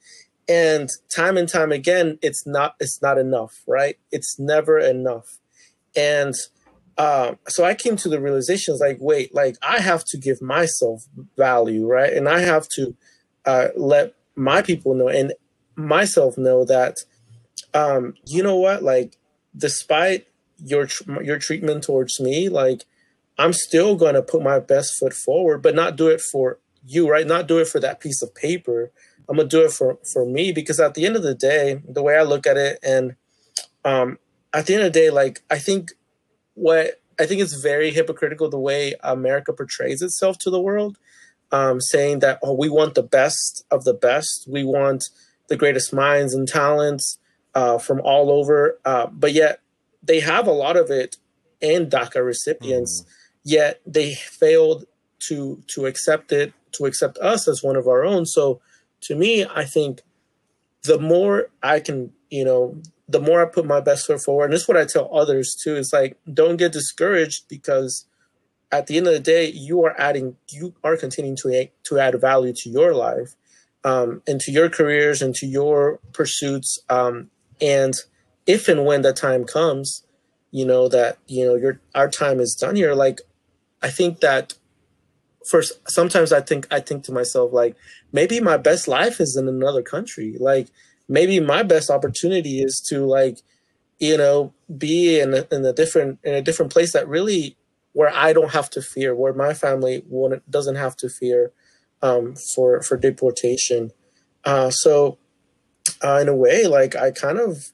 [0.47, 5.39] and time and time again it's not it's not enough right it's never enough
[5.95, 6.33] and
[6.97, 11.03] um, so i came to the realization like wait like i have to give myself
[11.37, 12.95] value right and i have to
[13.45, 15.33] uh, let my people know and
[15.75, 16.97] myself know that
[17.73, 19.17] um, you know what like
[19.55, 20.27] despite
[20.63, 20.87] your
[21.23, 22.85] your treatment towards me like
[23.41, 27.09] I'm still going to put my best foot forward, but not do it for you,
[27.09, 27.25] right?
[27.25, 28.91] Not do it for that piece of paper.
[29.29, 32.03] I'm gonna do it for for me because at the end of the day, the
[32.03, 33.15] way I look at it, and
[33.85, 34.17] um,
[34.53, 35.91] at the end of the day, like I think
[36.53, 40.97] what I think it's very hypocritical the way America portrays itself to the world,
[41.51, 45.03] um, saying that oh we want the best of the best, we want
[45.49, 47.17] the greatest minds and talents
[47.55, 49.59] uh, from all over, uh, but yet
[50.01, 51.17] they have a lot of it
[51.59, 53.03] in DACA recipients.
[53.03, 53.11] Mm
[53.43, 54.85] yet they failed
[55.19, 58.61] to to accept it to accept us as one of our own so
[59.01, 60.01] to me i think
[60.83, 62.75] the more i can you know
[63.07, 65.55] the more i put my best foot forward and this is what i tell others
[65.61, 68.05] too is like don't get discouraged because
[68.71, 72.19] at the end of the day you are adding you are continuing to to add
[72.19, 73.35] value to your life
[73.83, 77.93] um, and to your careers and to your pursuits um, and
[78.45, 80.03] if and when that time comes
[80.51, 83.21] you know that you know your our time is done here like
[83.81, 84.53] I think that
[85.49, 87.75] first sometimes I think I think to myself like
[88.11, 90.37] maybe my best life is in another country.
[90.39, 90.67] Like
[91.07, 93.39] maybe my best opportunity is to like
[93.99, 97.57] you know be in a, in a different in a different place that really
[97.93, 100.03] where I don't have to fear, where my family
[100.49, 101.51] doesn't have to fear
[102.01, 103.91] um, for for deportation.
[104.45, 105.17] Uh, so
[106.03, 107.71] uh, in a way, like I kind of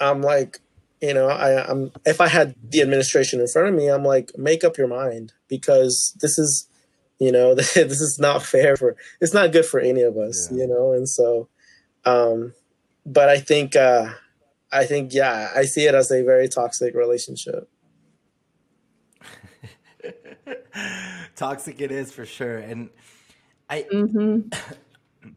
[0.00, 0.60] I'm like
[1.02, 4.30] you know I, i'm if i had the administration in front of me i'm like
[4.38, 6.68] make up your mind because this is
[7.22, 10.58] you know this is not fair for it's not good for any of us yeah.
[10.58, 11.48] you know and so
[12.04, 12.52] um
[13.06, 14.08] but i think uh
[14.72, 17.70] i think yeah i see it as a very toxic relationship
[21.36, 22.90] toxic it is for sure and
[23.70, 24.48] i mm-hmm.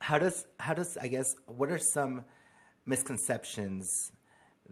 [0.00, 2.24] how does how does i guess what are some
[2.84, 4.12] misconceptions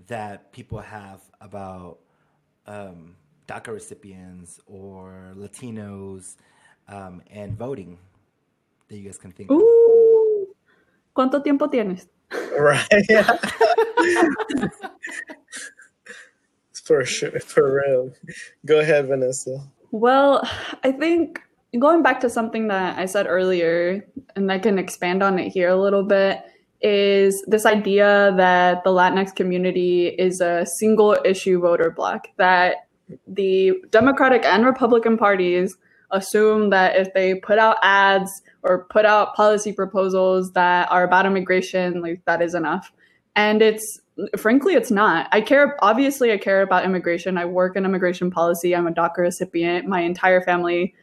[0.08, 1.98] that people have about
[2.66, 3.16] um,
[3.48, 6.36] DACA recipients or Latinos
[6.88, 7.98] um, and voting
[8.88, 9.60] that you guys can think of?
[11.16, 12.06] ¿Cuánto tiempo tienes?
[12.58, 12.86] Right.
[16.84, 18.12] For sure, for real.
[18.64, 19.60] Go ahead, Vanessa.
[19.90, 20.42] Well,
[20.82, 21.40] I think
[21.78, 25.68] going back to something that I said earlier, and I can expand on it here
[25.68, 26.42] a little bit,
[26.80, 32.87] is this idea that the Latinx community is a single issue voter block, that
[33.26, 35.76] the Democratic and Republican parties
[36.10, 38.30] assume that if they put out ads
[38.62, 42.92] or put out policy proposals that are about immigration, like that is enough.
[43.36, 44.00] And it's
[44.36, 45.28] frankly, it's not.
[45.32, 47.38] I care, obviously, I care about immigration.
[47.38, 48.74] I work in immigration policy.
[48.74, 49.86] I'm a DACA recipient.
[49.86, 50.94] My entire family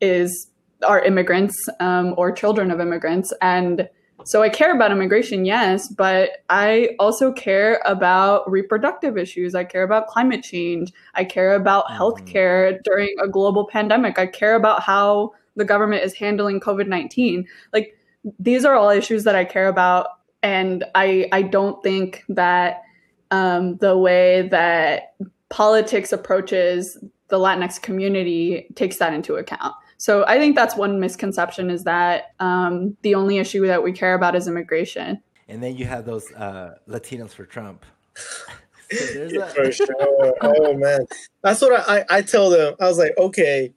[0.00, 0.48] is
[0.86, 3.32] are immigrants um, or children of immigrants.
[3.40, 3.88] And
[4.24, 9.54] so I care about immigration, yes, but I also care about reproductive issues.
[9.54, 10.92] I care about climate change.
[11.14, 12.02] I care about mm-hmm.
[12.02, 14.18] healthcare during a global pandemic.
[14.18, 17.46] I care about how the government is handling COVID 19.
[17.72, 17.96] Like,
[18.38, 20.08] these are all issues that I care about.
[20.42, 22.82] And I, I don't think that
[23.30, 25.14] um, the way that
[25.48, 26.98] politics approaches
[27.28, 29.74] the Latinx community takes that into account.
[29.98, 34.14] So I think that's one misconception is that um, the only issue that we care
[34.14, 35.20] about is immigration.
[35.48, 37.84] And then you have those uh, Latinos for Trump.
[38.14, 40.34] so a- for sure.
[40.40, 41.00] Oh man,
[41.42, 42.74] that's what I, I tell them.
[42.80, 43.74] I was like, okay,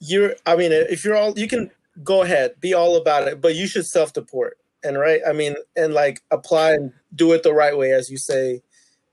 [0.00, 0.34] you're.
[0.44, 1.70] I mean, if you're all, you can
[2.02, 5.20] go ahead, be all about it, but you should self deport and right.
[5.26, 8.62] I mean, and like apply and do it the right way, as you say.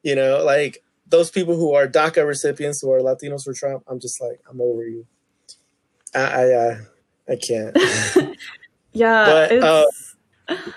[0.04, 3.84] You know, like those people who are DACA recipients who are Latinos for Trump.
[3.88, 5.06] I'm just like, I'm over you.
[6.18, 6.78] I I, uh,
[7.30, 7.78] I can't.
[8.94, 9.86] yeah, but uh,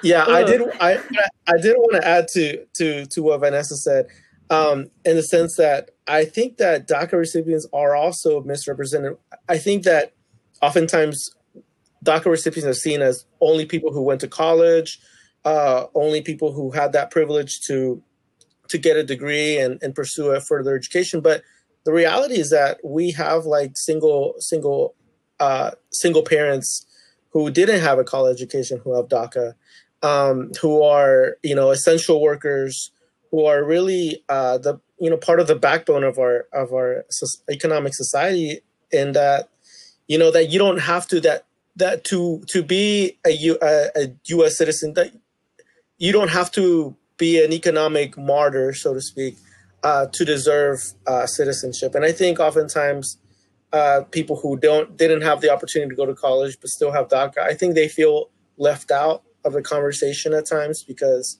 [0.02, 0.62] yeah, I did.
[0.80, 1.00] I
[1.46, 4.06] I did want to add to to to what Vanessa said,
[4.50, 9.16] um, in the sense that I think that DACA recipients are also misrepresented.
[9.48, 10.12] I think that
[10.60, 11.30] oftentimes
[12.04, 14.98] DACA recipients are seen as only people who went to college,
[15.44, 18.02] uh, only people who had that privilege to
[18.68, 21.20] to get a degree and, and pursue a further education.
[21.20, 21.42] But
[21.84, 24.94] the reality is that we have like single single
[25.40, 26.86] uh, single parents
[27.30, 29.54] who didn't have a college education who have DACA,
[30.02, 32.92] um, who are you know essential workers,
[33.30, 37.04] who are really uh, the you know part of the backbone of our of our
[37.50, 38.60] economic society,
[38.92, 39.48] and that
[40.06, 43.86] you know that you don't have to that that to to be a, U, a,
[43.96, 44.56] a U.S.
[44.56, 45.12] citizen that
[45.98, 49.36] you don't have to be an economic martyr, so to speak,
[49.82, 51.94] uh, to deserve uh, citizenship.
[51.94, 53.18] And I think oftentimes
[53.72, 57.08] uh, people who don't didn't have the opportunity to go to college but still have
[57.08, 61.38] DACA, I think they feel left out of the conversation at times because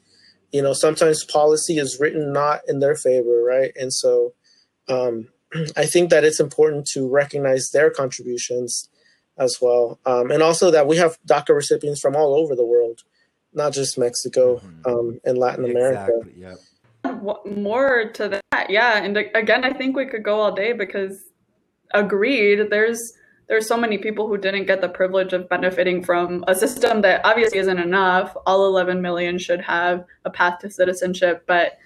[0.52, 3.72] you know sometimes policy is written not in their favor, right?
[3.78, 4.34] And so
[4.88, 5.28] um,
[5.76, 8.88] I think that it's important to recognize their contributions
[9.38, 13.02] as well, um, and also that we have DACA recipients from all over the world,
[13.52, 14.86] not just Mexico mm-hmm.
[14.86, 16.12] um, and Latin America.
[16.18, 16.34] Exactly.
[16.36, 16.54] Yeah.
[17.46, 19.02] More to that, yeah.
[19.02, 21.29] And again, I think we could go all day because
[21.92, 23.14] agreed there's
[23.48, 27.20] there's so many people who didn't get the privilege of benefiting from a system that
[27.24, 28.32] obviously isn't enough.
[28.46, 31.78] All 11 million should have a path to citizenship but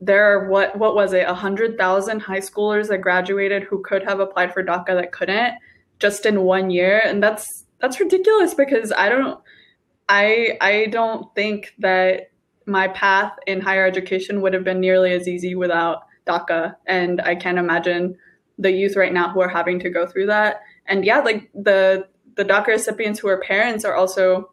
[0.00, 4.52] there are what what was it 100,000 high schoolers that graduated who could have applied
[4.52, 5.54] for DACA that couldn't
[5.98, 7.00] just in one year?
[7.04, 9.40] And that's that's ridiculous because I don't
[10.08, 12.30] I I don't think that
[12.66, 16.74] my path in higher education would have been nearly as easy without DACA.
[16.86, 18.16] And I can't imagine
[18.58, 20.60] the youth right now who are having to go through that.
[20.86, 24.50] And yeah, like the the DACA recipients who are parents are also,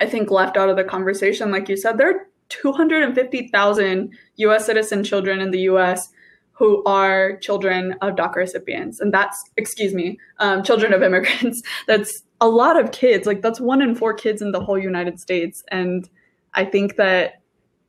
[0.00, 1.52] I think, left out of the conversation.
[1.52, 4.66] Like you said, there are 250,000 U.S.
[4.66, 6.08] citizen children in the U.S.
[6.52, 11.62] who are children of DACA recipients, and that's excuse me, um, children of immigrants.
[11.86, 13.26] that's a lot of kids.
[13.26, 16.08] Like that's one in four kids in the whole United States, and
[16.54, 17.40] I think that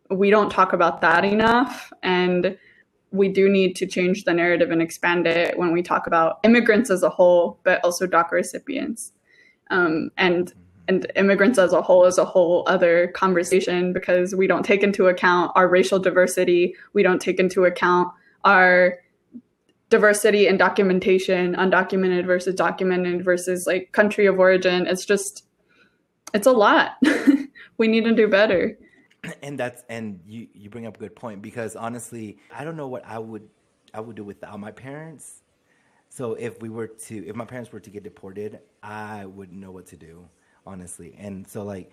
[0.10, 1.91] we don't talk about that enough.
[2.04, 2.58] And
[3.12, 6.89] we do need to change the narrative and expand it when we talk about immigrants
[6.89, 9.12] as a whole, but also DACA recipients.
[9.70, 10.53] Um, and
[10.88, 15.08] and immigrants as a whole is a whole other conversation because we don't take into
[15.08, 16.76] account our racial diversity.
[16.93, 18.10] We don't take into account
[18.43, 18.99] our
[19.89, 24.86] diversity and documentation, undocumented versus documented versus like country of origin.
[24.86, 25.45] It's just,
[26.36, 26.97] it's a lot.
[27.80, 28.78] we need to do better
[29.43, 32.88] and that's and you you bring up a good point because honestly i don't know
[32.88, 33.47] what i would
[33.93, 35.41] i would do without my parents.
[36.09, 39.71] So if we were to if my parents were to get deported i wouldn't know
[39.71, 40.28] what to do
[40.65, 41.15] honestly.
[41.17, 41.91] And so like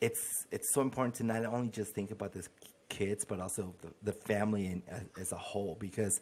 [0.00, 2.48] it's it's so important to not only just think about this
[2.88, 6.20] kids but also the, the family as, as a whole because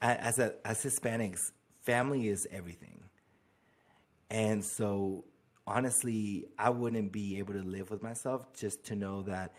[0.00, 1.52] as a as hispanics
[1.82, 3.00] family is everything.
[4.30, 5.24] And so
[5.66, 9.52] honestly, I wouldn't be able to live with myself just to know that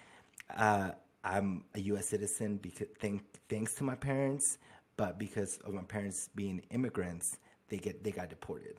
[0.56, 0.92] uh,
[1.24, 2.08] I'm a U.S.
[2.08, 4.58] citizen because thank, thanks to my parents,
[4.96, 7.38] but because of my parents being immigrants,
[7.70, 8.78] they get they got deported.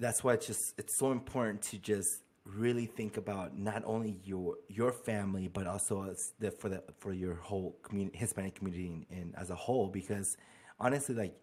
[0.00, 4.56] That's why it's just it's so important to just really think about not only your
[4.68, 9.50] your family but also the, for the for your whole community, Hispanic community and as
[9.50, 10.36] a whole because
[10.80, 11.36] honestly like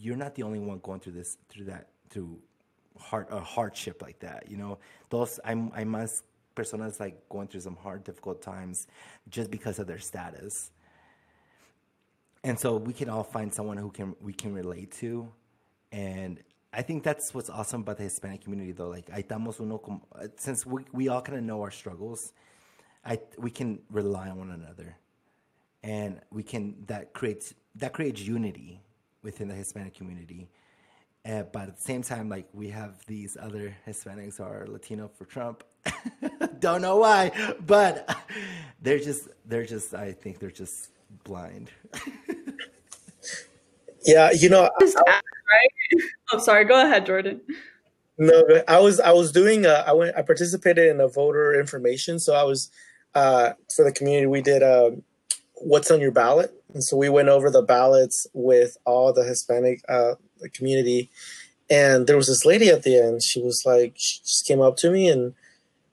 [0.00, 2.38] you're not the only one going through this through that through
[2.98, 4.78] hard a hardship like that you know
[5.10, 6.24] those I'm I must
[6.54, 8.86] personas like going through some hard difficult times
[9.28, 10.70] just because of their status
[12.44, 15.28] and so we can all find someone who can we can relate to
[15.92, 16.40] and
[16.72, 18.88] I think that's what's awesome about the Hispanic community, though.
[18.88, 20.00] Like, uno
[20.36, 22.32] since we, we all kind of know our struggles,
[23.04, 24.96] I we can rely on one another,
[25.82, 28.80] and we can that creates that creates unity
[29.22, 30.48] within the Hispanic community.
[31.24, 35.24] Uh, but at the same time, like we have these other Hispanics are Latino for
[35.24, 35.62] Trump.
[36.58, 37.30] Don't know why,
[37.64, 38.16] but
[38.82, 40.90] they're just they're just I think they're just
[41.22, 41.70] blind.
[44.04, 46.02] yeah, you know, I, right?
[46.32, 46.64] Oh, sorry.
[46.64, 47.40] Go ahead, Jordan.
[48.18, 52.18] No, I was I was doing a, I went I participated in a voter information.
[52.18, 52.70] So I was
[53.14, 54.26] uh, for the community.
[54.26, 54.90] We did a uh,
[55.54, 59.82] what's on your ballot, and so we went over the ballots with all the Hispanic
[59.88, 60.14] uh,
[60.48, 61.10] community.
[61.70, 63.22] And there was this lady at the end.
[63.22, 65.34] She was like, she just came up to me and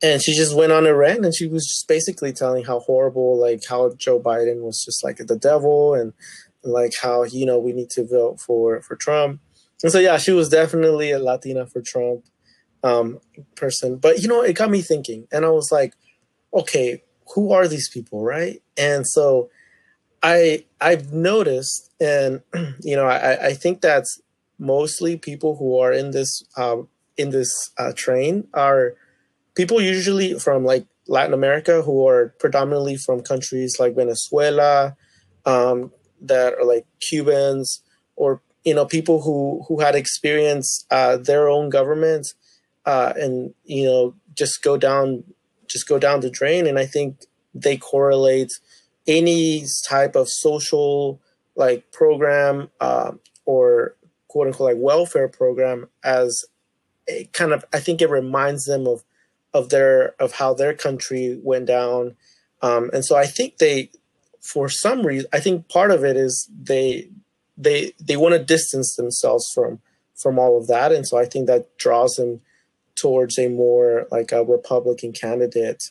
[0.02, 3.38] and she just went on a rant and she was just basically telling how horrible,
[3.38, 6.14] like how Joe Biden was just like the devil and
[6.64, 9.42] like how you know we need to vote for for Trump
[9.84, 12.26] and so yeah, she was definitely a Latina for Trump
[12.84, 13.20] um,
[13.56, 13.98] person.
[13.98, 15.94] But you know, it got me thinking, and I was like,
[16.54, 17.04] okay,
[17.36, 18.62] who are these people, right?
[18.78, 19.50] And so
[20.22, 22.42] I I've noticed, and
[22.82, 24.22] you know, I, I think that's
[24.60, 26.88] mostly people who are in this um,
[27.18, 28.96] in this uh, train are
[29.56, 34.96] people usually from like Latin America who are predominantly from countries like Venezuela,
[35.46, 35.92] um,
[36.22, 37.82] that are like Cubans
[38.16, 42.28] or you know people who who had experienced uh, their own government
[42.86, 45.24] uh, and you know just go down
[45.68, 46.68] just go down the drain.
[46.68, 48.52] And i think they correlate
[49.08, 51.20] any type of social
[51.56, 53.12] like program uh,
[53.46, 53.96] or
[54.30, 56.46] quote unquote like welfare program as
[57.10, 59.04] a kind of i think it reminds them of
[59.54, 62.16] of their of how their country went down.
[62.62, 63.90] Um, and so i think they
[64.42, 67.10] for some reason i think part of it is they
[67.60, 69.80] they they want to distance themselves from
[70.20, 72.42] from all of that, and so I think that draws them
[72.96, 75.84] towards a more like a Republican candidate.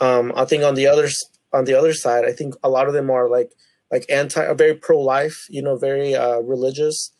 [0.00, 1.08] Um, I think on the other
[1.52, 3.52] on the other side, I think a lot of them are like
[3.90, 7.12] like anti, are very pro life, you know, very uh, religious,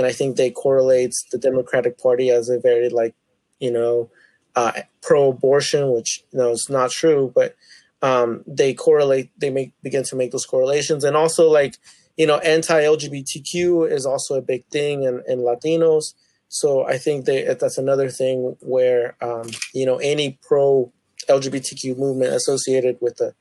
[0.00, 3.14] and I think they correlate the Democratic Party as a very like
[3.58, 4.10] you know
[4.56, 4.72] uh,
[5.02, 7.54] pro abortion, which you know is not true, but
[8.00, 9.30] um, they correlate.
[9.38, 11.76] They make begin to make those correlations, and also like
[12.20, 16.12] you know, anti-LGBTQ is also a big thing in, in Latinos.
[16.48, 20.92] So I think they, that's another thing where, um, you know, any pro
[21.30, 23.34] LGBTQ movement associated with the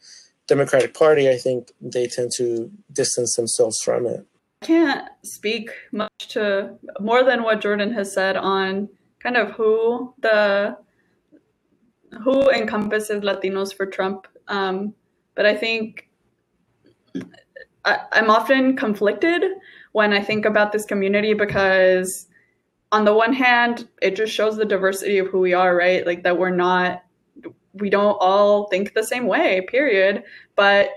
[0.48, 4.26] Democratic Party, I think they tend to distance themselves from it.
[4.62, 8.90] I can't speak much to more than what Jordan has said on
[9.20, 10.78] kind of who the
[12.24, 14.28] who encompasses Latinos for Trump.
[14.48, 14.94] Um,
[15.36, 16.10] but I think
[17.86, 19.44] I, I'm often conflicted
[19.92, 22.28] when I think about this community because
[22.92, 26.06] on the one hand, it just shows the diversity of who we are, right?
[26.06, 27.04] Like that we're not,
[27.74, 30.24] we don't all think the same way, period.
[30.56, 30.90] But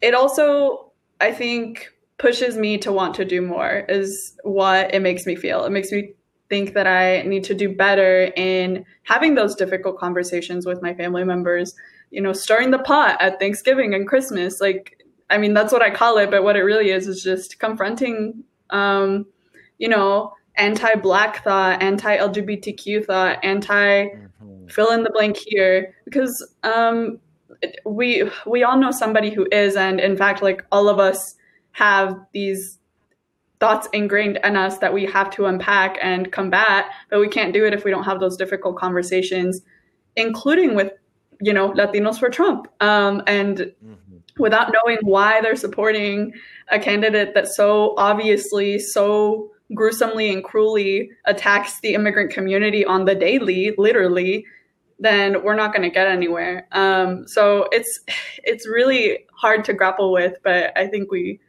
[0.00, 5.24] it also, I think, pushes me to want to do more, is what it makes
[5.26, 5.64] me feel.
[5.64, 6.12] It makes me
[6.48, 11.24] think that I need to do better in having those difficult conversations with my family
[11.24, 11.74] members,
[12.10, 14.60] you know, stirring the pot at Thanksgiving and Christmas.
[14.60, 17.58] Like, I mean, that's what I call it, but what it really is is just
[17.58, 19.26] confronting, um,
[19.78, 24.08] you know, anti-black thought, anti-LGBTQ thought, anti
[24.68, 27.18] fill in the blank here, because um,
[27.86, 31.34] we we all know somebody who is, and in fact, like all of us
[31.78, 32.78] have these
[33.60, 37.64] thoughts ingrained in us that we have to unpack and combat, but we can't do
[37.64, 39.62] it if we don't have those difficult conversations,
[40.16, 40.92] including with
[41.40, 43.58] you know Latinos for Trump, um, and.
[43.58, 44.08] Mm-hmm
[44.38, 46.32] without knowing why they're supporting
[46.68, 53.14] a candidate that so obviously, so gruesomely and cruelly attacks the immigrant community on the
[53.14, 54.46] daily, literally,
[54.98, 56.66] then we're not going to get anywhere.
[56.72, 58.00] Um, so it's
[58.44, 61.40] it's really hard to grapple with, but I think we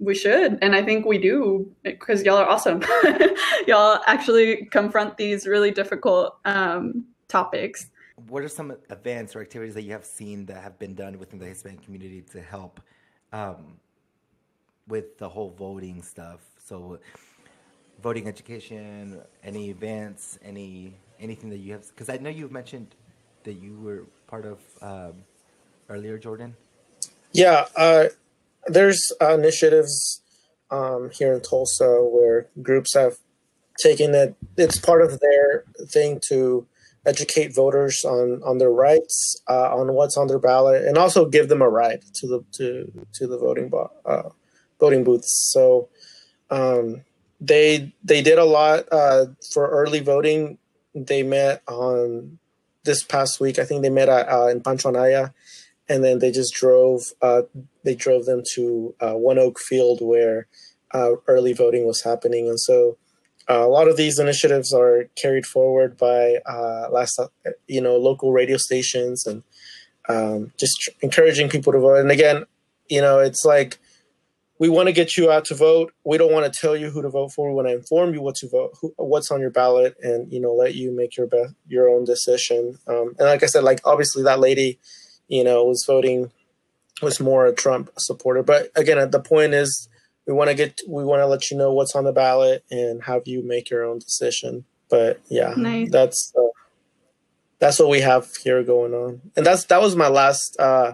[0.00, 2.82] we should, and I think we do because y'all are awesome.
[3.66, 7.90] y'all actually confront these really difficult um, topics.
[8.28, 11.38] what are some events or activities that you have seen that have been done within
[11.38, 12.80] the Hispanic community to help
[13.32, 13.78] um,
[14.86, 16.40] with the whole voting stuff?
[16.64, 16.98] So,
[18.02, 21.88] voting education, any events, any anything that you have?
[21.88, 22.94] Because I know you've mentioned
[23.44, 25.24] that you were part of um,
[25.88, 26.54] earlier, Jordan.
[27.32, 28.06] Yeah, uh,
[28.68, 30.22] there's uh, initiatives
[30.70, 33.16] um, here in Tulsa where groups have
[33.80, 34.34] taken it.
[34.56, 36.66] It's part of their thing to
[37.06, 41.48] educate voters on on their rights, uh, on what's on their ballot, and also give
[41.48, 44.28] them a ride to the to to the voting bo- uh,
[44.80, 45.50] voting booths.
[45.52, 45.88] So
[46.50, 47.02] um,
[47.40, 50.58] they they did a lot uh, for early voting.
[50.94, 52.38] They met on
[52.84, 53.58] this past week.
[53.58, 55.32] I think they met at, uh, in Pancho Anaya,
[55.88, 57.02] and then they just drove.
[57.22, 57.42] Uh,
[57.84, 60.46] they drove them to uh, ONEOK Field where
[60.92, 62.96] uh, early voting was happening, and so
[63.50, 67.18] uh, a lot of these initiatives are carried forward by uh, last,
[67.66, 69.42] you know, local radio stations and
[70.08, 71.98] um, just tr- encouraging people to vote.
[71.98, 72.44] And again,
[72.88, 73.78] you know, it's like
[74.58, 75.94] we want to get you out to vote.
[76.04, 77.48] We don't want to tell you who to vote for.
[77.48, 80.40] We want to inform you what to vote, who, what's on your ballot, and you
[80.40, 82.78] know, let you make your best, your own decision.
[82.86, 84.78] Um, and like I said, like obviously that lady,
[85.28, 86.30] you know, was voting
[87.00, 88.42] was more a Trump supporter.
[88.42, 89.88] But again, the point is
[90.28, 93.02] we want to get we want to let you know what's on the ballot and
[93.04, 95.90] have you make your own decision but yeah Nice.
[95.90, 96.42] that's uh,
[97.58, 100.92] that's what we have here going on and that's that was my last uh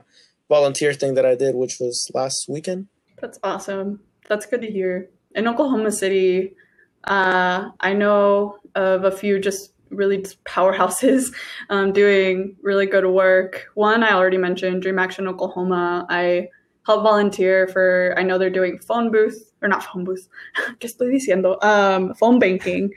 [0.48, 2.86] volunteer thing that i did which was last weekend
[3.20, 4.00] That's awesome.
[4.28, 5.08] That's good to hear.
[5.34, 6.54] In Oklahoma City,
[7.04, 11.34] uh, I know of a few just really powerhouses
[11.70, 13.66] um, doing really good work.
[13.74, 16.06] One I already mentioned, Dream Action Oklahoma.
[16.08, 16.48] I
[16.86, 18.14] help volunteer for.
[18.16, 20.28] I know they're doing phone booth or not phone booth.
[20.78, 21.62] ¿Qué estoy diciendo?
[21.62, 22.90] Um, phone banking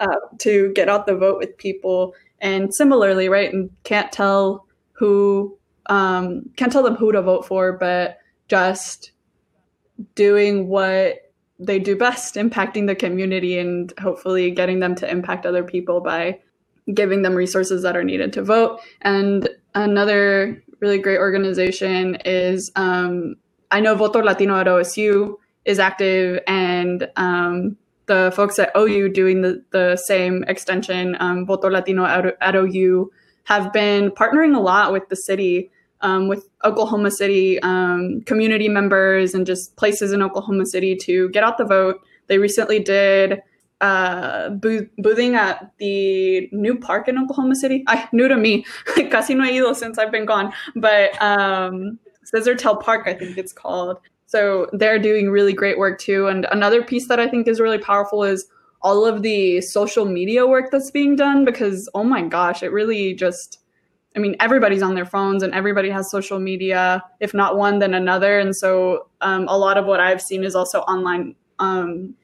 [0.00, 2.14] uh, to get out the vote with people.
[2.40, 3.52] And similarly, right?
[3.52, 9.12] And can't tell who um, can't tell them who to vote for, but just
[10.14, 11.31] doing what
[11.66, 16.38] they do best, impacting the community and hopefully getting them to impact other people by
[16.92, 18.80] giving them resources that are needed to vote.
[19.02, 23.36] And another really great organization is um,
[23.70, 29.40] I know Voto Latino at OSU is active, and um, the folks at OU doing
[29.40, 33.10] the, the same extension, um, Voto Latino at, at OU,
[33.44, 35.70] have been partnering a lot with the city
[36.02, 41.42] um, with Oklahoma City um, community members and just places in Oklahoma City to get
[41.42, 42.00] out the vote.
[42.26, 43.42] They recently did
[43.80, 47.84] uh, booth- boothing at the new park in Oklahoma City.
[47.88, 48.64] I new to me,
[49.10, 51.98] casi no he ido since I've been gone, but um,
[52.32, 53.98] Scissortail Park, I think it's called.
[54.26, 56.26] So they're doing really great work too.
[56.26, 58.46] And another piece that I think is really powerful is
[58.80, 63.14] all of the social media work that's being done because oh my gosh, it really
[63.14, 63.58] just
[64.16, 67.94] I mean, everybody's on their phones and everybody has social media, if not one, then
[67.94, 68.38] another.
[68.38, 72.14] And so um, a lot of what I've seen is also online um,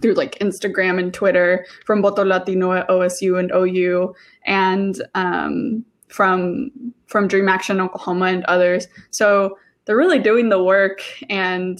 [0.00, 4.14] through like Instagram and Twitter from Voto Latino at OSU and OU
[4.46, 6.70] and um, from
[7.06, 8.86] from Dream Action Oklahoma and others.
[9.10, 11.78] So they're really doing the work and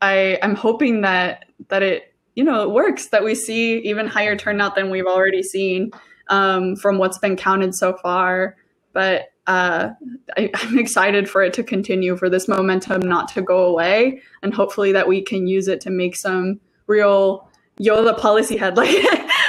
[0.00, 4.36] I, I'm hoping that that it you know it works that we see even higher
[4.36, 5.90] turnout than we've already seen
[6.28, 8.56] um, from what's been counted so far
[8.92, 9.90] but uh,
[10.36, 14.54] I, I'm excited for it to continue, for this momentum not to go away, and
[14.54, 19.04] hopefully that we can use it to make some real yo the policy head like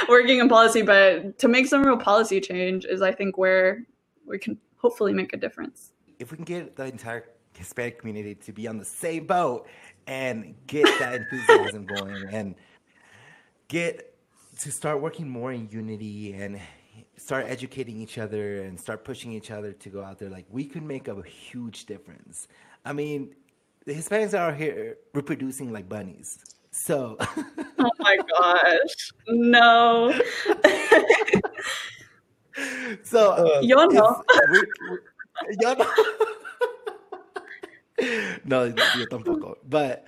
[0.08, 3.84] working in policy, but to make some real policy change is I think where
[4.26, 5.92] we can hopefully make a difference.
[6.18, 7.24] If we can get the entire
[7.56, 9.68] Hispanic community to be on the same boat
[10.06, 12.54] and get that enthusiasm going and
[13.68, 14.14] get
[14.60, 16.60] to start working more in unity and
[17.20, 20.64] start educating each other and start pushing each other to go out there, like we
[20.64, 22.48] could make a huge difference.
[22.84, 23.34] I mean,
[23.84, 26.38] the Hispanics are here reproducing like bunnies.
[26.72, 27.16] So,
[27.78, 30.12] Oh my gosh, no,
[33.02, 33.86] so Uh, yo no.
[33.88, 34.60] it's- we-
[34.90, 35.86] we- yo no.
[38.44, 39.56] no, yo tampoco.
[39.68, 40.06] But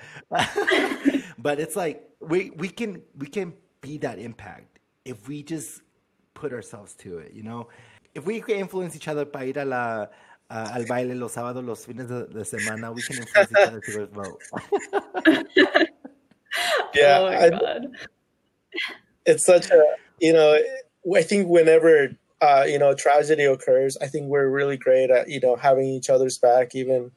[1.38, 5.81] but it's like we we can we can be that impact if we just
[6.42, 7.68] put ourselves to it, you know.
[8.14, 10.06] If we can influence each other para ir a la
[10.50, 13.80] a- al baile los sábados, los fines de, de semana, we can influence each other
[13.80, 14.40] to go vote.
[16.94, 17.86] Yeah, oh my I- god.
[19.24, 19.80] it's such a
[20.20, 20.58] you know
[21.16, 25.38] i think whenever uh you know tragedy occurs i think we're really great at you
[25.40, 27.10] know having each other's back even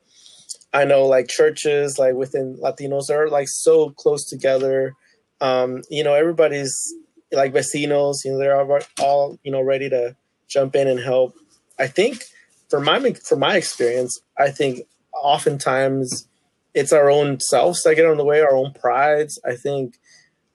[0.73, 4.93] i know like churches like within latinos are like so close together
[5.41, 6.93] um you know everybody's
[7.35, 10.15] like vecinos you know they're all, all you know ready to
[10.47, 11.35] jump in and help
[11.79, 12.23] I think
[12.69, 14.81] for my for my experience, I think
[15.13, 16.27] oftentimes
[16.73, 19.39] it's our own selves that get in the way, our own prides.
[19.45, 19.95] I think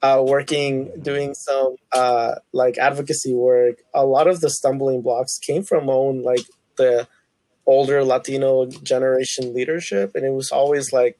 [0.01, 5.63] uh, working, doing some uh, like advocacy work, a lot of the stumbling blocks came
[5.63, 6.45] from own like
[6.77, 7.07] the
[7.65, 11.19] older Latino generation leadership, and it was always like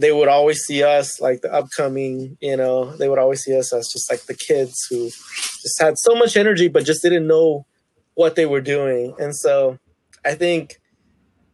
[0.00, 3.72] they would always see us like the upcoming, you know, they would always see us
[3.72, 7.66] as just like the kids who just had so much energy but just didn't know
[8.14, 9.14] what they were doing.
[9.18, 9.78] And so
[10.24, 10.80] I think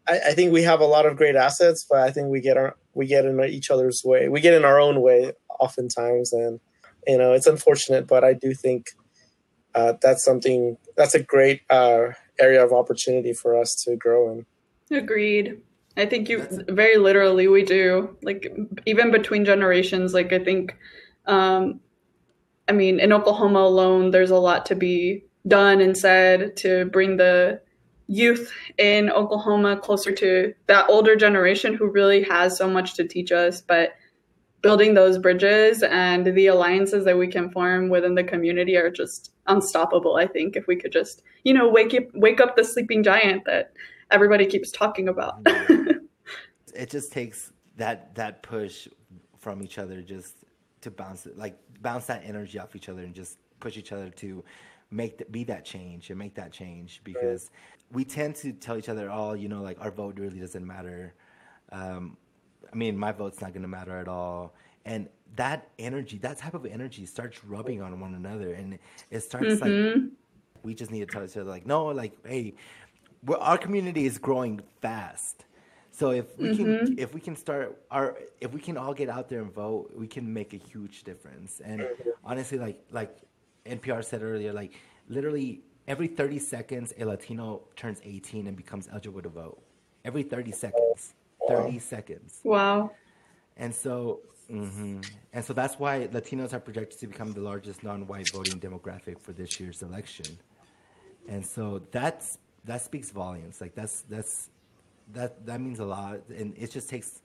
[0.07, 2.57] I, I think we have a lot of great assets, but I think we get
[2.57, 4.29] our we get in each other's way.
[4.29, 6.61] We get in our own way oftentimes, and
[7.07, 8.07] you know it's unfortunate.
[8.07, 8.91] But I do think
[9.75, 14.47] uh, that's something that's a great uh, area of opportunity for us to grow in.
[14.97, 15.61] Agreed.
[15.97, 20.13] I think you very literally we do like even between generations.
[20.13, 20.77] Like I think,
[21.27, 21.81] um,
[22.69, 27.17] I mean, in Oklahoma alone, there's a lot to be done and said to bring
[27.17, 27.61] the
[28.09, 33.33] youth in Oklahoma closer to that older generation who really has so much to teach
[33.33, 33.61] us.
[33.61, 33.95] But
[34.63, 39.33] building those bridges and the alliances that we can form within the community are just
[39.47, 40.17] unstoppable.
[40.17, 43.45] I think if we could just you know wake up wake up the sleeping giant
[43.47, 43.73] that
[44.11, 45.47] everybody keeps talking about.
[46.77, 48.89] It just takes that that push
[49.39, 50.35] from each other just
[50.81, 54.45] to bounce like bounce that energy off each other and just push each other to
[54.91, 57.51] make the, be that change and make that change because
[57.93, 61.15] we tend to tell each other oh you know like our vote really doesn't matter
[61.73, 62.17] um,
[62.73, 64.55] i mean my vote's not going to matter at all
[64.85, 68.79] and that energy that type of energy starts rubbing on one another and
[69.11, 69.93] it starts mm-hmm.
[69.93, 70.13] like
[70.63, 72.55] we just need to tell each other like no like hey
[73.35, 75.45] our community is growing fast.
[75.97, 76.85] So if we mm-hmm.
[76.85, 79.93] can if we can start our if we can all get out there and vote,
[79.97, 81.63] we can make a huge difference.
[81.65, 81.89] And
[82.23, 83.17] honestly, like like
[83.65, 84.75] NPR said earlier, like
[85.09, 89.59] literally every 30 seconds a Latino turns 18 and becomes eligible to vote.
[90.05, 91.15] Every 30 seconds.
[91.49, 92.41] 30 seconds.
[92.45, 92.91] Wow.
[93.57, 94.21] And so
[94.53, 95.01] mm-hmm.
[95.33, 99.33] and so that's why Latinos are projected to become the largest non-white voting demographic for
[99.33, 100.27] this year's election.
[101.27, 102.37] And so that's
[102.67, 103.63] that speaks volumes.
[103.63, 104.51] Like that's that's
[105.13, 107.21] that that means a lot, and it just takes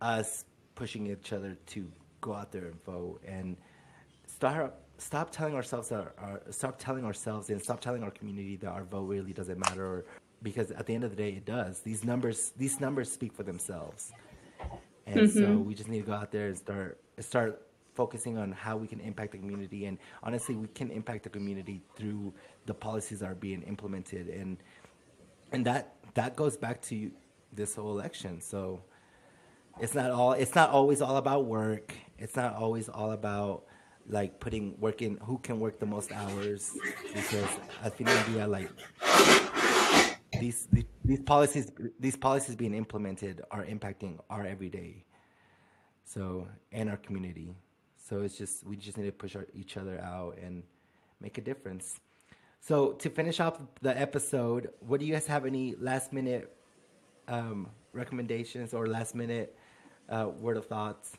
[0.00, 0.44] us
[0.74, 1.90] pushing each other to
[2.20, 3.56] go out there and vote and
[4.26, 8.68] start stop telling ourselves that our, stop telling ourselves and stop telling our community that
[8.68, 10.04] our vote really doesn't matter or,
[10.42, 11.80] because at the end of the day it does.
[11.80, 14.12] These numbers these numbers speak for themselves.
[15.06, 15.38] And mm-hmm.
[15.38, 18.86] so we just need to go out there and start start focusing on how we
[18.86, 19.86] can impact the community.
[19.86, 22.32] And honestly we can impact the community through
[22.66, 24.28] the policies that are being implemented.
[24.28, 24.58] And
[25.52, 27.10] and that that goes back to
[27.52, 28.40] this whole election.
[28.40, 28.82] So
[29.80, 31.94] it's not all it's not always all about work.
[32.18, 33.64] It's not always all about
[34.08, 36.72] like putting work in who can work the most hours.
[37.14, 37.48] Because
[37.82, 38.70] i idea like
[40.40, 45.04] these, these these policies these policies being implemented are impacting our everyday
[46.04, 47.54] so and our community.
[47.96, 50.62] So it's just we just need to push our, each other out and
[51.20, 52.00] make a difference.
[52.64, 56.56] So to finish off the episode, what do you guys have any last minute
[57.26, 59.58] um, recommendations or last minute
[60.08, 61.16] uh, word of thoughts?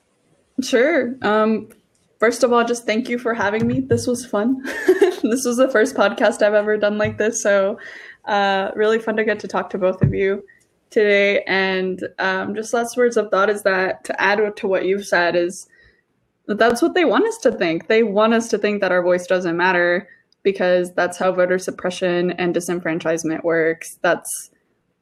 [0.61, 1.15] Sure.
[1.21, 1.67] Um,
[2.17, 3.81] first of all, just thank you for having me.
[3.81, 4.63] This was fun.
[5.21, 7.77] this was the first podcast I've ever done like this, so
[8.23, 10.45] uh, really fun to get to talk to both of you
[10.91, 11.43] today.
[11.45, 15.35] And um, just last words of thought is that to add to what you've said
[15.35, 15.67] is
[16.45, 17.87] that that's what they want us to think.
[17.87, 20.07] They want us to think that our voice doesn't matter
[20.43, 23.97] because that's how voter suppression and disenfranchisement works.
[24.01, 24.51] That's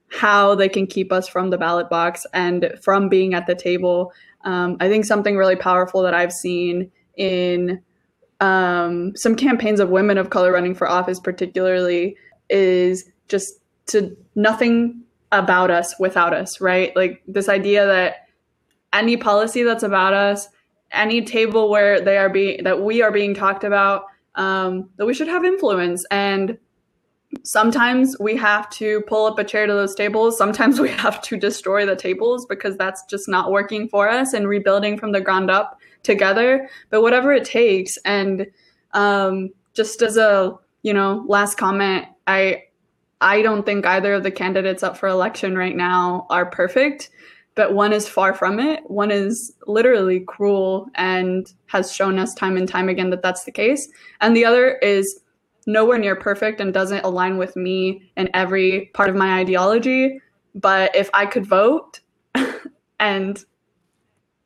[0.09, 4.13] how they can keep us from the ballot box and from being at the table.
[4.43, 7.81] Um, I think something really powerful that I've seen in
[8.39, 12.17] um, some campaigns of women of color running for office, particularly,
[12.49, 16.95] is just to nothing about us without us, right?
[16.95, 18.27] Like this idea that
[18.93, 20.49] any policy that's about us
[20.91, 24.05] any table where they are being that we are being talked about
[24.35, 26.05] um, that we should have influence.
[26.11, 26.57] And
[27.43, 30.37] sometimes we have to pull up a chair to those tables.
[30.37, 34.47] Sometimes we have to destroy the tables because that's just not working for us and
[34.47, 36.69] rebuilding from the ground up together.
[36.89, 37.97] But whatever it takes.
[38.05, 38.47] And
[38.93, 42.63] um, just as a you know last comment i
[43.21, 47.11] i don't think either of the candidates up for election right now are perfect
[47.55, 48.89] but one is far from it.
[48.89, 53.51] One is literally cruel and has shown us time and time again that that's the
[53.51, 53.87] case.
[54.19, 55.21] And the other is
[55.65, 60.19] nowhere near perfect and doesn't align with me in every part of my ideology.
[60.53, 62.01] But if I could vote,
[62.99, 63.43] and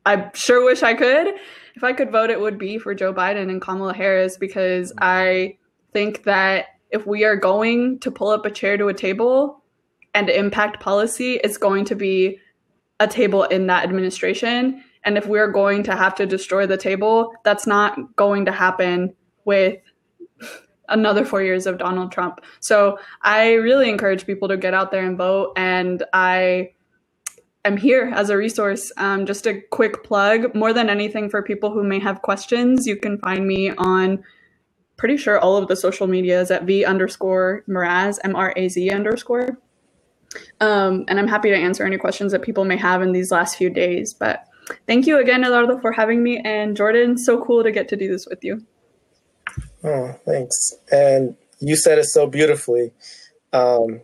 [0.06, 1.34] I sure wish I could,
[1.76, 5.58] if I could vote, it would be for Joe Biden and Kamala Harris because I
[5.94, 9.64] think that if we are going to pull up a chair to a table
[10.14, 12.40] and impact policy, it's going to be
[13.00, 14.84] a table in that administration.
[15.06, 19.14] And if we're going to have to destroy the table, that's not going to happen
[19.46, 19.80] with
[20.90, 22.42] another four years of Donald Trump.
[22.60, 25.54] So I really encourage people to get out there and vote.
[25.56, 26.72] And I
[27.64, 28.92] am here as a resource.
[28.98, 32.96] Um, just a quick plug more than anything for people who may have questions, you
[32.96, 34.24] can find me on
[34.98, 38.90] pretty sure all of the social medias at V underscore Mraz, M R A Z
[38.92, 39.58] underscore.
[40.62, 43.58] Um, and I'm happy to answer any questions that people may have in these last
[43.58, 44.14] few days.
[44.14, 44.46] But
[44.88, 46.42] thank you again, Eduardo, for having me.
[46.44, 48.66] And Jordan, so cool to get to do this with you.
[49.84, 50.74] Oh, thanks.
[50.92, 52.92] And you said it so beautifully.
[53.54, 54.02] Um,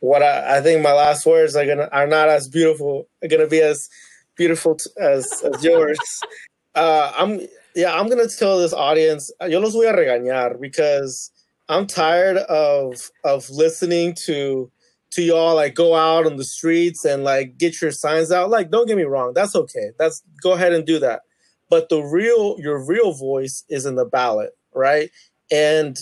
[0.00, 3.06] what I, I, think my last words are gonna are not as beautiful.
[3.22, 3.88] Are gonna be as
[4.36, 5.98] beautiful t- as, as yours.
[6.74, 7.40] uh, I'm
[7.74, 7.98] yeah.
[7.98, 9.30] I'm gonna tell this audience.
[9.46, 11.30] Yo los voy a regañar because
[11.68, 14.70] I'm tired of of listening to
[15.10, 18.50] to y'all like go out on the streets and like get your signs out.
[18.50, 19.90] Like, don't get me wrong, that's okay.
[19.98, 21.22] That's go ahead and do that.
[21.68, 25.10] But the real your real voice is in the ballot, right?
[25.50, 25.98] And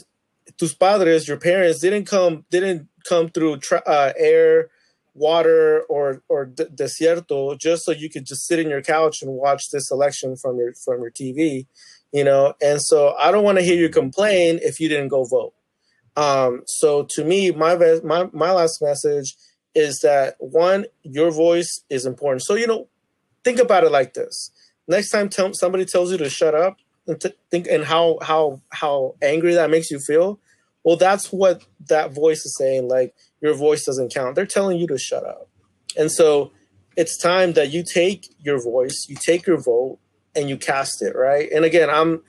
[0.59, 4.69] tus padres, your parents didn't come didn't come through tra- uh, air,
[5.15, 9.71] water, or or desierto just so you could just sit in your couch and watch
[9.71, 11.67] this election from your from your TV,
[12.13, 12.55] you know.
[12.63, 15.55] And so I don't want to hear you complain if you didn't go vote
[16.19, 19.37] um, so to me, my, my my last message
[19.77, 22.43] is that one, your voice is important.
[22.43, 22.89] So you know,
[23.45, 24.51] think about it like this:
[24.89, 29.15] next time somebody tells you to shut up, and t- think and how how how
[29.23, 30.41] angry that makes you feel.
[30.83, 32.89] Well, that's what that voice is saying.
[32.89, 34.35] Like your voice doesn't count.
[34.35, 35.49] They're telling you to shut up,
[35.97, 36.51] and so
[36.97, 40.01] it's time that you take your voice, you take your vote,
[40.35, 41.49] and you cast it right.
[41.53, 42.23] And again, I'm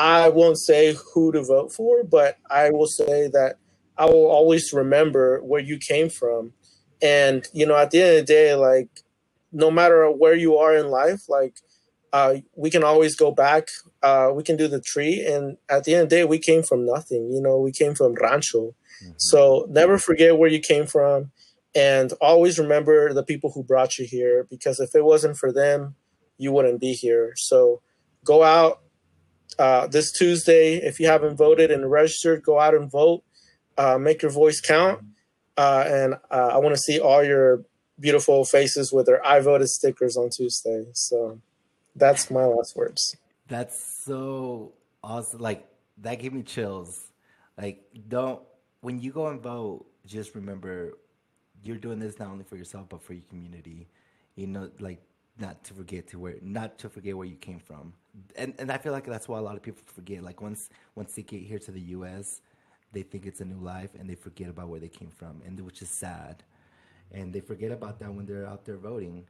[0.00, 3.56] I won't say who to vote for, but I will say that
[3.98, 6.54] I will always remember where you came from.
[7.02, 8.88] And, you know, at the end of the day, like,
[9.52, 11.56] no matter where you are in life, like,
[12.14, 13.68] uh, we can always go back.
[14.02, 15.22] Uh, we can do the tree.
[15.22, 17.30] And at the end of the day, we came from nothing.
[17.30, 18.74] You know, we came from Rancho.
[19.04, 19.12] Mm-hmm.
[19.18, 21.30] So never forget where you came from.
[21.74, 25.94] And always remember the people who brought you here, because if it wasn't for them,
[26.38, 27.34] you wouldn't be here.
[27.36, 27.82] So
[28.24, 28.80] go out,
[29.60, 30.76] uh, this Tuesday.
[30.76, 33.22] If you haven't voted and registered, go out and vote.
[33.76, 35.04] Uh, make your voice count.
[35.56, 37.62] Uh, and uh, I want to see all your
[37.98, 40.86] beautiful faces with their I voted stickers on Tuesday.
[40.94, 41.40] So
[41.94, 43.16] that's my last words.
[43.48, 44.72] That's so
[45.04, 45.40] awesome.
[45.40, 47.10] Like, that gave me chills.
[47.58, 48.40] Like, don't,
[48.80, 50.94] when you go and vote, just remember
[51.62, 53.88] you're doing this not only for yourself, but for your community.
[54.36, 55.02] You know, like,
[55.38, 57.94] not to forget to where not to forget where you came from
[58.36, 61.14] and and i feel like that's why a lot of people forget like once once
[61.14, 62.40] they get here to the us
[62.92, 65.60] they think it's a new life and they forget about where they came from and
[65.60, 66.42] which is sad.
[67.12, 69.26] And they forget about that when they're out there voting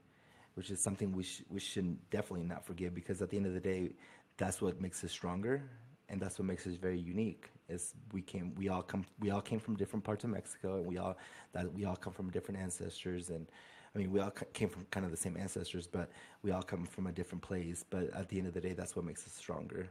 [0.54, 3.54] which is something we, sh- we should definitely not forget because at the end of
[3.54, 3.90] the day
[4.36, 5.62] that's what makes us stronger
[6.08, 9.40] and that's what makes us very unique is we came we all come we all
[9.40, 11.16] came from different parts of mexico and we all
[11.52, 13.46] that we all come from different ancestors and
[13.94, 16.10] I mean, we all came from kind of the same ancestors, but
[16.42, 17.84] we all come from a different place.
[17.88, 19.88] But at the end of the day, that's what makes us stronger.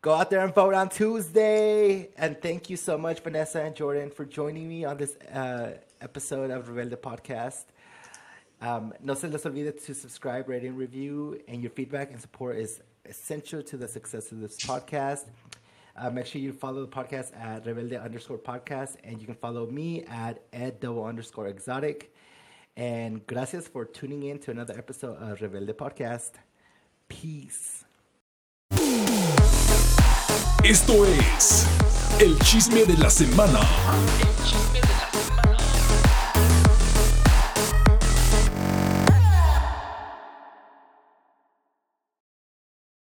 [0.00, 2.08] Go out there and vote on Tuesday.
[2.16, 6.50] And thank you so much, Vanessa and Jordan, for joining me on this uh, episode
[6.50, 7.64] of Rebelde Podcast.
[8.60, 11.40] Um, no se les olvide to subscribe, rate, and review.
[11.46, 15.26] And your feedback and support is essential to the success of this podcast.
[15.96, 18.96] Uh, make sure you follow the podcast at Rebelde underscore podcast.
[19.04, 22.12] And you can follow me at ed double underscore exotic.
[22.78, 26.34] And gracias for tuning in to another episode of Rebelde Podcast.
[27.08, 27.84] Peace.
[30.62, 31.66] Esto es
[32.20, 33.58] el chisme de la semana.
[34.20, 35.57] El chisme de la semana.